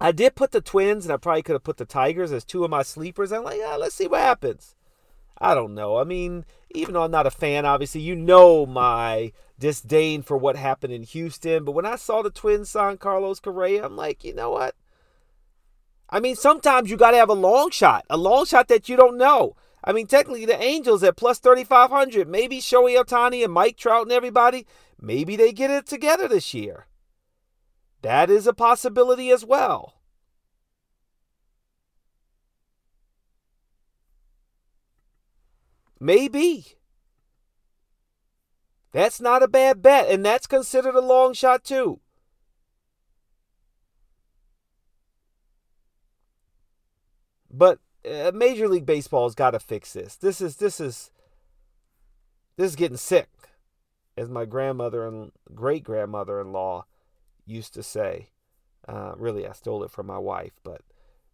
I 0.01 0.13
did 0.13 0.35
put 0.35 0.53
the 0.53 0.63
Twins, 0.63 1.05
and 1.05 1.13
I 1.13 1.19
probably 1.19 1.43
could 1.43 1.55
have 1.55 1.65
put 1.65 1.77
the 1.77 1.85
Tigers 1.85 2.33
as 2.33 2.45
two 2.45 2.65
of 2.65 2.71
my 2.71 2.83
sleepers. 2.83 3.33
I'm 3.33 3.45
like, 3.45 3.59
yeah, 3.59 3.77
let's 3.77 3.95
see 3.95 4.07
what 4.07 4.21
happens. 4.21 4.75
I 5.39 5.55
don't 5.55 5.75
know. 5.75 5.99
I 5.99 6.05
mean, 6.05 6.45
even 6.71 6.95
though 6.95 7.03
I'm 7.03 7.11
not 7.11 7.27
a 7.27 7.31
fan, 7.31 7.67
obviously, 7.67 8.01
you 8.01 8.15
know 8.15 8.67
my 8.67 9.33
disdain 9.59 10.23
for 10.23 10.37
what 10.37 10.57
happened 10.57 10.93
in 10.93 11.03
Houston. 11.03 11.65
But 11.65 11.73
when 11.73 11.87
I 11.87 11.97
saw 11.97 12.23
the 12.23 12.31
Twins 12.31 12.71
sign 12.71 12.97
Carlos 12.97 13.41
Correa, 13.41 13.85
I'm 13.85 13.97
like, 13.97 14.25
you 14.25 14.35
know 14.35 14.51
what? 14.51 14.75
I 16.09 16.19
mean, 16.19 16.35
sometimes 16.35 16.91
you 16.91 16.97
got 16.97 17.13
to 17.13 17.19
have 17.19 17.29
a 17.29 17.35
long 17.35 17.71
shot, 17.71 18.05
a 18.11 18.17
long 18.17 18.45
shot 18.45 18.69
that 18.69 18.89
you 18.89 18.97
don't 18.97 19.17
know. 19.17 19.55
I 19.83 19.93
mean, 19.93 20.07
technically, 20.07 20.45
the 20.45 20.61
Angels 20.61 21.03
at 21.03 21.17
plus 21.17 21.39
3,500, 21.39 22.29
maybe 22.29 22.59
Shohei 22.59 23.03
Ohtani 23.03 23.45
and 23.45 23.53
Mike 23.53 23.77
Trout 23.77 24.03
and 24.03 24.13
everybody, 24.13 24.67
maybe 25.01 25.37
they 25.37 25.53
get 25.53 25.71
it 25.71 25.87
together 25.87 26.29
this 26.29 26.53
year. 26.53 26.87
That 28.03 28.31
is 28.31 28.47
a 28.47 28.53
possibility 28.53 29.31
as 29.31 29.45
well. 29.45 29.95
Maybe. 36.01 36.79
That's 38.93 39.21
not 39.21 39.43
a 39.43 39.49
bad 39.49 39.83
bet, 39.83 40.09
and 40.09 40.25
that's 40.25 40.47
considered 40.47 40.95
a 40.95 41.01
long 41.01 41.35
shot 41.35 41.63
too. 41.63 42.01
But 47.51 47.79
uh, 48.11 48.33
Major 48.35 48.67
League 48.67 48.87
Baseball's 48.87 49.35
got 49.35 49.51
to 49.51 49.61
fix 49.61 49.93
this. 49.93 50.17
This 50.17 50.41
is 50.41 50.57
this 50.57 50.81
is 50.81 51.11
this 52.57 52.71
is 52.71 52.77
getting 52.77 52.97
sick, 52.97 53.29
as 54.17 54.29
my 54.29 54.45
grandmother 54.45 55.07
and 55.07 55.33
great 55.55 55.85
grandmother-in-law 55.85 56.87
used 57.51 57.75
to 57.75 57.83
say. 57.83 58.31
Uh, 58.89 59.13
really, 59.17 59.47
I 59.47 59.53
stole 59.53 59.85
it 59.85 59.91
from 59.91 60.07
my 60.07 60.19
wife, 60.19 60.53
but 60.65 60.83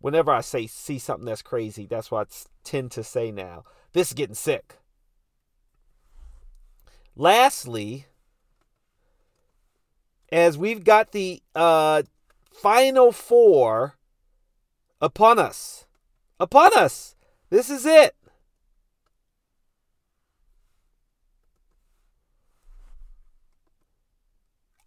whenever 0.00 0.30
I 0.30 0.40
say 0.40 0.66
see 0.66 0.98
something 0.98 1.26
that's 1.26 1.42
crazy, 1.42 1.86
that's 1.86 2.10
what 2.10 2.28
I 2.28 2.48
tend 2.64 2.90
to 2.92 3.04
say 3.04 3.30
now. 3.30 3.62
This 3.92 4.08
is 4.08 4.14
getting 4.14 4.34
sick. 4.34 4.78
Lastly, 7.14 8.06
as 10.30 10.58
we've 10.58 10.84
got 10.84 11.12
the 11.12 11.42
uh, 11.54 12.02
final 12.50 13.12
four 13.12 13.94
upon 15.00 15.38
us, 15.38 15.86
upon 16.38 16.76
us, 16.76 17.14
this 17.48 17.70
is 17.70 17.86
it. 17.86 18.14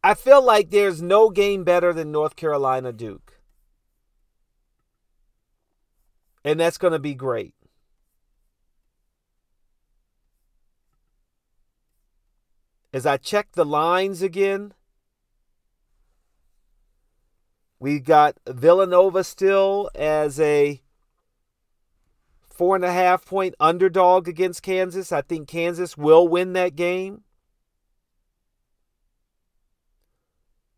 I 0.04 0.14
feel 0.14 0.44
like 0.44 0.70
there's 0.70 1.02
no 1.02 1.30
game 1.30 1.64
better 1.64 1.92
than 1.94 2.12
North 2.12 2.36
Carolina 2.36 2.94
Duke. 2.94 3.42
And 6.46 6.60
that's 6.60 6.78
going 6.78 6.94
to 6.94 7.00
be 7.00 7.14
great. 7.14 7.54
As 12.94 13.06
I 13.06 13.18
check 13.18 13.52
the 13.52 13.66
lines 13.66 14.22
again, 14.22 14.74
we've 17.78 18.04
got 18.04 18.38
Villanova 18.48 19.24
still 19.24 19.92
as 19.94 20.40
a 20.40 20.82
four 22.50 22.76
and 22.76 22.84
a 22.84 22.92
half 22.92 23.26
point 23.26 23.54
underdog 23.60 24.28
against 24.28 24.64
Kansas. 24.64 25.12
I 25.12 25.22
think 25.22 25.48
Kansas 25.48 25.98
will 25.98 26.28
win 26.28 26.54
that 26.54 26.76
game. 26.76 27.24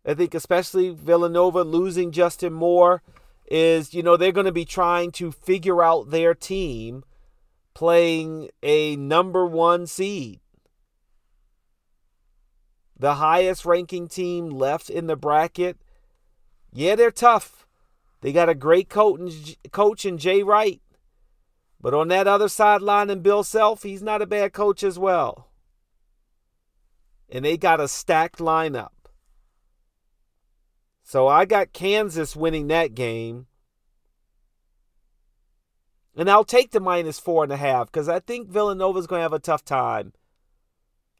I 0.05 0.13
think 0.13 0.33
especially 0.33 0.89
Villanova 0.89 1.63
losing 1.63 2.11
Justin 2.11 2.53
Moore 2.53 3.03
is, 3.45 3.93
you 3.93 4.01
know, 4.01 4.17
they're 4.17 4.31
going 4.31 4.45
to 4.45 4.51
be 4.51 4.65
trying 4.65 5.11
to 5.13 5.31
figure 5.31 5.83
out 5.83 6.09
their 6.09 6.33
team 6.33 7.03
playing 7.73 8.49
a 8.63 8.95
number 8.95 9.45
one 9.45 9.85
seed. 9.85 10.39
The 12.97 13.15
highest 13.15 13.65
ranking 13.65 14.07
team 14.07 14.49
left 14.49 14.89
in 14.89 15.07
the 15.07 15.15
bracket. 15.15 15.77
Yeah, 16.71 16.95
they're 16.95 17.11
tough. 17.11 17.67
They 18.21 18.31
got 18.31 18.49
a 18.49 18.55
great 18.55 18.89
coach 18.89 20.05
in 20.05 20.17
Jay 20.17 20.43
Wright. 20.43 20.81
But 21.79 21.95
on 21.95 22.09
that 22.09 22.27
other 22.27 22.47
sideline 22.47 23.09
in 23.09 23.21
Bill 23.21 23.43
Self, 23.43 23.81
he's 23.81 24.03
not 24.03 24.21
a 24.21 24.27
bad 24.27 24.53
coach 24.53 24.83
as 24.83 24.99
well. 24.99 25.49
And 27.27 27.43
they 27.43 27.57
got 27.57 27.79
a 27.79 27.87
stacked 27.87 28.37
lineup. 28.37 28.89
So 31.11 31.27
I 31.27 31.43
got 31.43 31.73
Kansas 31.73 32.37
winning 32.37 32.67
that 32.67 32.95
game. 32.95 33.47
And 36.15 36.29
I'll 36.29 36.45
take 36.45 36.71
the 36.71 36.79
minus 36.79 37.19
four 37.19 37.43
and 37.43 37.51
a 37.51 37.57
half 37.57 37.87
because 37.87 38.07
I 38.07 38.21
think 38.21 38.47
Villanova's 38.47 39.07
going 39.07 39.19
to 39.19 39.23
have 39.23 39.33
a 39.33 39.39
tough 39.39 39.65
time. 39.65 40.13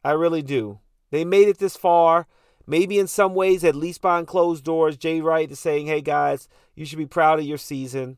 I 0.02 0.12
really 0.12 0.44
do. 0.44 0.80
They 1.10 1.26
made 1.26 1.50
it 1.50 1.58
this 1.58 1.76
far. 1.76 2.28
Maybe 2.66 3.00
in 3.00 3.08
some 3.08 3.36
ways, 3.36 3.66
at 3.66 3.76
least 3.76 4.02
behind 4.02 4.28
closed 4.28 4.64
doors, 4.64 4.96
Jay 4.96 5.20
Wright 5.20 5.52
is 5.52 5.60
saying, 5.60 5.88
hey 5.88 6.00
guys, 6.00 6.48
you 6.74 6.86
should 6.86 6.98
be 6.98 7.06
proud 7.06 7.40
of 7.40 7.46
your 7.46 7.58
season. 7.58 8.18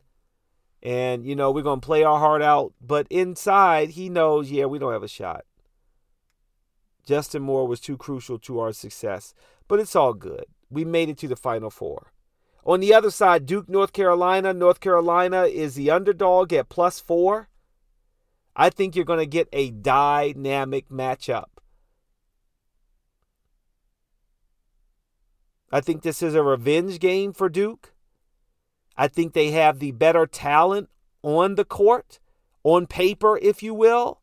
And, 0.84 1.26
you 1.26 1.36
know, 1.36 1.50
we're 1.50 1.64
going 1.64 1.82
to 1.82 1.86
play 1.88 2.04
our 2.04 2.20
heart 2.20 2.44
out. 2.44 2.74
But 2.82 3.08
inside, 3.10 3.90
he 3.90 4.10
knows, 4.10 4.52
yeah, 4.52 4.66
we 4.66 4.78
don't 4.78 4.94
have 4.94 5.02
a 5.02 5.08
shot. 5.08 5.44
Justin 7.04 7.42
Moore 7.42 7.68
was 7.68 7.80
too 7.80 7.98
crucial 7.98 8.38
to 8.38 8.60
our 8.60 8.74
success. 8.74 9.34
But 9.68 9.80
it's 9.80 9.96
all 9.96 10.14
good 10.14 10.46
we 10.74 10.86
made 10.86 11.10
it 11.10 11.18
to 11.20 11.28
the 11.28 11.36
Final 11.36 11.70
Four. 11.70 12.14
On 12.66 12.80
the 12.80 12.94
other 12.94 13.12
side, 13.12 13.46
Duke, 13.46 13.68
North 13.68 13.92
Carolina. 13.92 14.54
North 14.54 14.80
Carolina 14.80 15.44
is 15.44 15.76
the 15.76 15.92
underdog 15.92 16.54
at 16.54 16.70
plus 16.70 17.00
four. 17.00 17.50
I 18.56 18.70
think 18.70 18.96
you're 18.96 19.04
going 19.04 19.20
to 19.20 19.26
get 19.26 19.50
a 19.52 19.72
dynamic 19.72 20.90
matchup. 20.90 21.46
I 25.72 25.82
think 25.82 26.04
this 26.04 26.22
is 26.22 26.36
a 26.36 26.44
revenge 26.44 27.00
game 27.00 27.34
for 27.34 27.50
Duke. 27.50 27.94
I 28.96 29.08
think 29.08 29.34
they 29.34 29.52
have 29.52 29.80
the 29.80 29.92
better 29.92 30.28
talent 30.28 30.90
on 31.24 31.56
the 31.56 31.66
court, 31.66 32.20
on 32.64 32.86
paper, 32.86 33.40
if 33.42 33.64
you 33.64 33.74
will. 33.74 34.22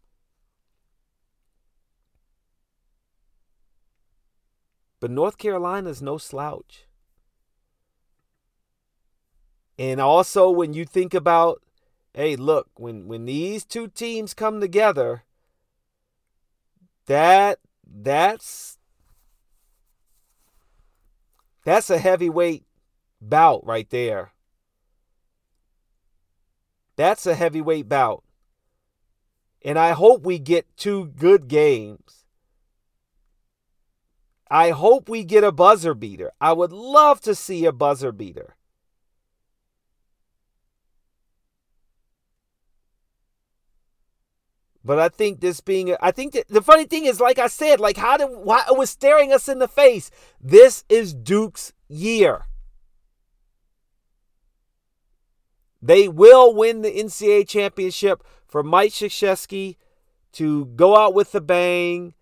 But 5.00 5.10
North 5.10 5.38
Carolina's 5.38 6.02
no 6.02 6.18
slouch. 6.18 6.86
And 9.78 9.98
also 9.98 10.50
when 10.50 10.74
you 10.74 10.84
think 10.84 11.14
about, 11.14 11.62
hey, 12.12 12.36
look, 12.36 12.68
when 12.76 13.08
when 13.08 13.24
these 13.24 13.64
two 13.64 13.88
teams 13.88 14.34
come 14.34 14.60
together, 14.60 15.24
that 17.06 17.58
that's 17.86 18.76
that's 21.64 21.88
a 21.88 21.98
heavyweight 21.98 22.64
bout 23.22 23.64
right 23.64 23.88
there. 23.88 24.32
That's 26.96 27.24
a 27.26 27.34
heavyweight 27.34 27.88
bout. 27.88 28.22
And 29.64 29.78
I 29.78 29.92
hope 29.92 30.22
we 30.22 30.38
get 30.38 30.76
two 30.76 31.06
good 31.06 31.48
games. 31.48 32.19
I 34.50 34.70
hope 34.70 35.08
we 35.08 35.22
get 35.22 35.44
a 35.44 35.52
buzzer 35.52 35.94
beater. 35.94 36.32
I 36.40 36.52
would 36.52 36.72
love 36.72 37.20
to 37.22 37.34
see 37.34 37.64
a 37.64 37.72
buzzer 37.72 38.10
beater. 38.10 38.56
But 44.82 44.98
I 44.98 45.08
think 45.08 45.40
this 45.40 45.60
being, 45.60 45.94
I 46.00 46.10
think 46.10 46.32
that 46.32 46.48
the 46.48 46.62
funny 46.62 46.84
thing 46.84 47.04
is, 47.04 47.20
like 47.20 47.38
I 47.38 47.46
said, 47.46 47.80
like 47.80 47.98
how 47.98 48.16
did, 48.16 48.30
why 48.30 48.64
it 48.68 48.76
was 48.76 48.90
staring 48.90 49.32
us 49.32 49.48
in 49.48 49.58
the 49.58 49.68
face. 49.68 50.10
This 50.40 50.84
is 50.88 51.14
Duke's 51.14 51.72
year. 51.86 52.46
They 55.82 56.08
will 56.08 56.54
win 56.54 56.82
the 56.82 56.90
NCAA 56.90 57.46
championship 57.46 58.24
for 58.46 58.62
Mike 58.62 58.92
Krzyzewski 58.92 59.76
to 60.32 60.66
go 60.66 60.96
out 60.96 61.14
with 61.14 61.34
a 61.34 61.40
bang 61.40 62.14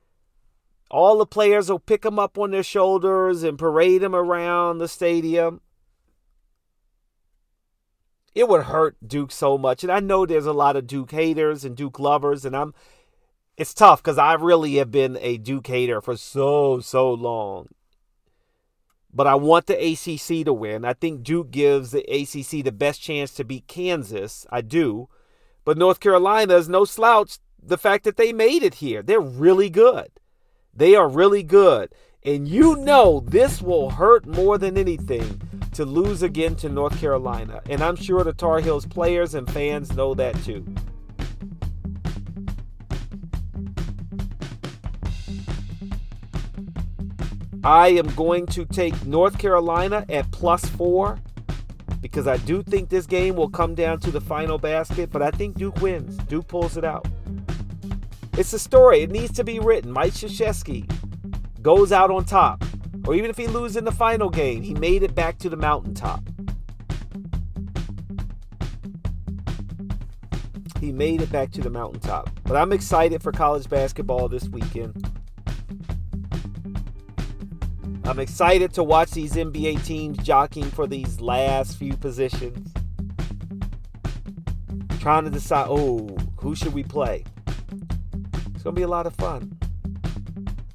all 0.90 1.18
the 1.18 1.26
players 1.26 1.70
will 1.70 1.78
pick 1.78 2.04
him 2.04 2.18
up 2.18 2.38
on 2.38 2.50
their 2.50 2.62
shoulders 2.62 3.42
and 3.42 3.58
parade 3.58 4.02
him 4.02 4.14
around 4.14 4.78
the 4.78 4.88
stadium. 4.88 5.60
it 8.38 8.48
would 8.48 8.64
hurt 8.64 8.96
Duke 9.04 9.32
so 9.32 9.58
much. 9.58 9.82
And 9.82 9.90
I 9.90 9.98
know 9.98 10.24
there's 10.24 10.46
a 10.46 10.52
lot 10.52 10.76
of 10.76 10.86
Duke 10.86 11.10
haters 11.10 11.64
and 11.64 11.76
Duke 11.76 11.98
lovers, 11.98 12.44
and 12.44 12.56
I'm 12.56 12.72
it's 13.56 13.74
tough 13.74 14.00
because 14.00 14.18
I 14.18 14.34
really 14.34 14.76
have 14.76 14.92
been 14.92 15.18
a 15.20 15.36
Duke 15.36 15.66
hater 15.66 16.00
for 16.00 16.16
so, 16.16 16.78
so 16.78 17.12
long. 17.12 17.68
But 19.12 19.26
I 19.26 19.34
want 19.34 19.66
the 19.66 19.74
ACC 19.74 20.44
to 20.44 20.52
win. 20.52 20.84
I 20.84 20.92
think 20.92 21.24
Duke 21.24 21.50
gives 21.50 21.90
the 21.90 22.02
ACC 22.02 22.64
the 22.64 22.70
best 22.70 23.02
chance 23.02 23.34
to 23.34 23.44
beat 23.44 23.66
Kansas. 23.66 24.46
I 24.50 24.60
do. 24.60 25.08
But 25.64 25.76
North 25.76 25.98
Carolina 25.98 26.54
is 26.54 26.68
no 26.68 26.84
slouch. 26.84 27.38
The 27.60 27.78
fact 27.78 28.04
that 28.04 28.16
they 28.16 28.32
made 28.32 28.62
it 28.62 28.74
here, 28.74 29.02
they're 29.02 29.20
really 29.20 29.70
good. 29.70 30.10
They 30.78 30.94
are 30.94 31.08
really 31.08 31.42
good. 31.42 31.92
And 32.24 32.46
you 32.46 32.76
know 32.76 33.18
this 33.26 33.60
will 33.60 33.90
hurt 33.90 34.26
more 34.26 34.58
than 34.58 34.78
anything 34.78 35.42
to 35.72 35.84
lose 35.84 36.22
again 36.22 36.54
to 36.56 36.68
North 36.68 37.00
Carolina. 37.00 37.60
And 37.68 37.82
I'm 37.82 37.96
sure 37.96 38.22
the 38.22 38.32
Tar 38.32 38.60
Heels 38.60 38.86
players 38.86 39.34
and 39.34 39.50
fans 39.50 39.92
know 39.96 40.14
that 40.14 40.40
too. 40.44 40.64
I 47.64 47.88
am 47.88 48.06
going 48.14 48.46
to 48.46 48.64
take 48.64 49.04
North 49.04 49.36
Carolina 49.36 50.06
at 50.08 50.30
plus 50.30 50.64
four 50.64 51.18
because 52.00 52.28
I 52.28 52.36
do 52.36 52.62
think 52.62 52.88
this 52.88 53.04
game 53.04 53.34
will 53.34 53.50
come 53.50 53.74
down 53.74 53.98
to 54.00 54.12
the 54.12 54.20
final 54.20 54.58
basket, 54.58 55.10
but 55.10 55.22
I 55.22 55.32
think 55.32 55.58
Duke 55.58 55.80
wins. 55.80 56.16
Duke 56.28 56.46
pulls 56.46 56.76
it 56.76 56.84
out. 56.84 57.08
It's 58.38 58.52
a 58.52 58.58
story. 58.60 59.00
It 59.00 59.10
needs 59.10 59.32
to 59.32 59.42
be 59.42 59.58
written. 59.58 59.90
Mike 59.90 60.12
Krzyzewski 60.12 60.88
goes 61.60 61.90
out 61.90 62.08
on 62.08 62.24
top. 62.24 62.64
Or 63.04 63.16
even 63.16 63.30
if 63.30 63.36
he 63.36 63.48
loses 63.48 63.76
in 63.76 63.84
the 63.84 63.90
final 63.90 64.30
game, 64.30 64.62
he 64.62 64.74
made 64.74 65.02
it 65.02 65.12
back 65.12 65.38
to 65.38 65.48
the 65.48 65.56
mountaintop. 65.56 66.22
He 70.80 70.92
made 70.92 71.20
it 71.20 71.32
back 71.32 71.50
to 71.50 71.60
the 71.60 71.68
mountaintop. 71.68 72.30
But 72.44 72.56
I'm 72.56 72.72
excited 72.72 73.24
for 73.24 73.32
college 73.32 73.68
basketball 73.68 74.28
this 74.28 74.48
weekend. 74.48 75.04
I'm 78.04 78.20
excited 78.20 78.72
to 78.74 78.84
watch 78.84 79.10
these 79.10 79.32
NBA 79.32 79.84
teams 79.84 80.16
jockeying 80.18 80.70
for 80.70 80.86
these 80.86 81.20
last 81.20 81.76
few 81.76 81.96
positions. 81.96 82.72
Trying 85.00 85.24
to 85.24 85.30
decide, 85.30 85.66
oh, 85.68 86.16
who 86.36 86.54
should 86.54 86.72
we 86.72 86.84
play? 86.84 87.24
It's 88.58 88.64
going 88.64 88.74
to 88.74 88.80
be 88.80 88.82
a 88.82 88.88
lot 88.88 89.06
of 89.06 89.14
fun. 89.14 89.56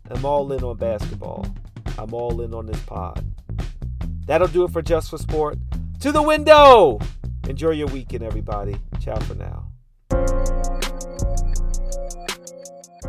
I'm 0.09 0.23
all 0.23 0.53
in 0.53 0.63
on 0.63 0.77
basketball. 0.77 1.45
I'm 1.99 2.13
all 2.13 2.39
in 2.39 2.53
on 2.53 2.65
this 2.65 2.79
pod. 2.83 3.21
That'll 4.25 4.47
do 4.47 4.63
it 4.63 4.71
for 4.71 4.81
Just 4.81 5.09
for 5.09 5.17
Sport. 5.17 5.57
To 5.99 6.13
the 6.13 6.21
window! 6.21 6.97
Enjoy 7.49 7.71
your 7.71 7.87
weekend, 7.87 8.23
everybody. 8.23 8.77
Ciao 9.01 9.19
for 9.19 9.35
now. 9.35 9.67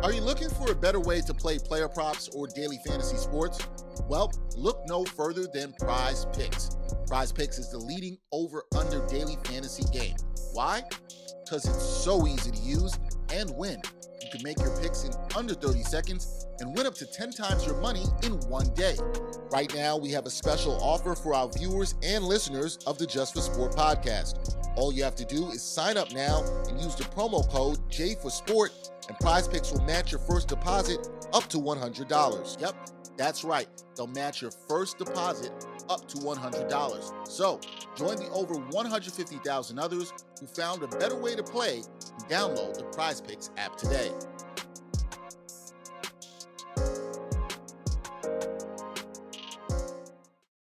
Are 0.03 0.11
you 0.11 0.19
looking 0.19 0.49
for 0.49 0.69
a 0.69 0.75
better 0.75 0.99
way 0.99 1.21
to 1.21 1.33
play 1.33 1.57
player 1.57 1.87
props 1.87 2.27
or 2.35 2.45
daily 2.47 2.79
fantasy 2.85 3.15
sports? 3.15 3.65
Well, 4.09 4.29
look 4.57 4.81
no 4.87 5.05
further 5.05 5.47
than 5.53 5.71
Prize 5.79 6.25
Picks. 6.33 6.75
Prize 7.07 7.31
Picks 7.31 7.59
is 7.59 7.71
the 7.71 7.77
leading 7.77 8.17
over 8.33 8.65
under 8.77 9.07
daily 9.07 9.37
fantasy 9.45 9.85
game. 9.97 10.17
Why? 10.51 10.83
Because 11.45 11.63
it's 11.65 11.81
so 11.81 12.27
easy 12.27 12.51
to 12.51 12.59
use 12.59 12.99
and 13.33 13.49
win. 13.55 13.81
You 14.25 14.31
can 14.31 14.41
make 14.41 14.59
your 14.59 14.75
picks 14.81 15.03
in 15.03 15.11
under 15.37 15.53
30 15.53 15.83
seconds 15.83 16.47
and 16.59 16.75
win 16.75 16.87
up 16.87 16.95
to 16.95 17.05
10 17.05 17.31
times 17.31 17.63
your 17.63 17.79
money 17.79 18.05
in 18.23 18.31
one 18.49 18.73
day. 18.73 18.95
Right 19.51 19.71
now, 19.75 19.97
we 19.97 20.09
have 20.13 20.25
a 20.25 20.31
special 20.31 20.81
offer 20.81 21.13
for 21.13 21.35
our 21.35 21.47
viewers 21.47 21.93
and 22.01 22.23
listeners 22.23 22.77
of 22.87 22.97
the 22.97 23.05
Just 23.05 23.35
for 23.35 23.41
Sport 23.41 23.73
podcast. 23.73 24.55
All 24.77 24.91
you 24.91 25.03
have 25.03 25.13
to 25.17 25.25
do 25.25 25.49
is 25.49 25.61
sign 25.61 25.95
up 25.95 26.11
now 26.11 26.43
and 26.67 26.81
use 26.81 26.95
the 26.95 27.03
promo 27.03 27.47
code 27.51 27.77
J 27.91 28.15
for 28.15 28.31
Sport, 28.31 28.71
and 29.07 29.19
Prize 29.19 29.47
Picks 29.47 29.71
will 29.71 29.83
match 29.83 30.11
your 30.11 30.21
first 30.21 30.47
deposit 30.47 31.07
up 31.31 31.47
to 31.49 31.57
$100. 31.57 32.59
Yep, 32.59 32.75
that's 33.17 33.43
right. 33.43 33.67
They'll 33.95 34.07
match 34.07 34.41
your 34.41 34.51
first 34.51 34.97
deposit 34.97 35.51
up 35.89 36.07
to 36.09 36.17
$100. 36.17 37.27
So 37.27 37.59
join 37.95 38.17
the 38.17 38.29
over 38.31 38.55
150,000 38.55 39.79
others 39.79 40.13
who 40.39 40.47
found 40.47 40.83
a 40.83 40.87
better 40.87 41.15
way 41.15 41.35
to 41.35 41.43
play 41.43 41.77
and 41.77 42.29
download 42.29 42.77
the 42.77 42.83
Prize 42.85 43.21
Picks 43.21 43.51
app 43.57 43.77
today. 43.77 44.11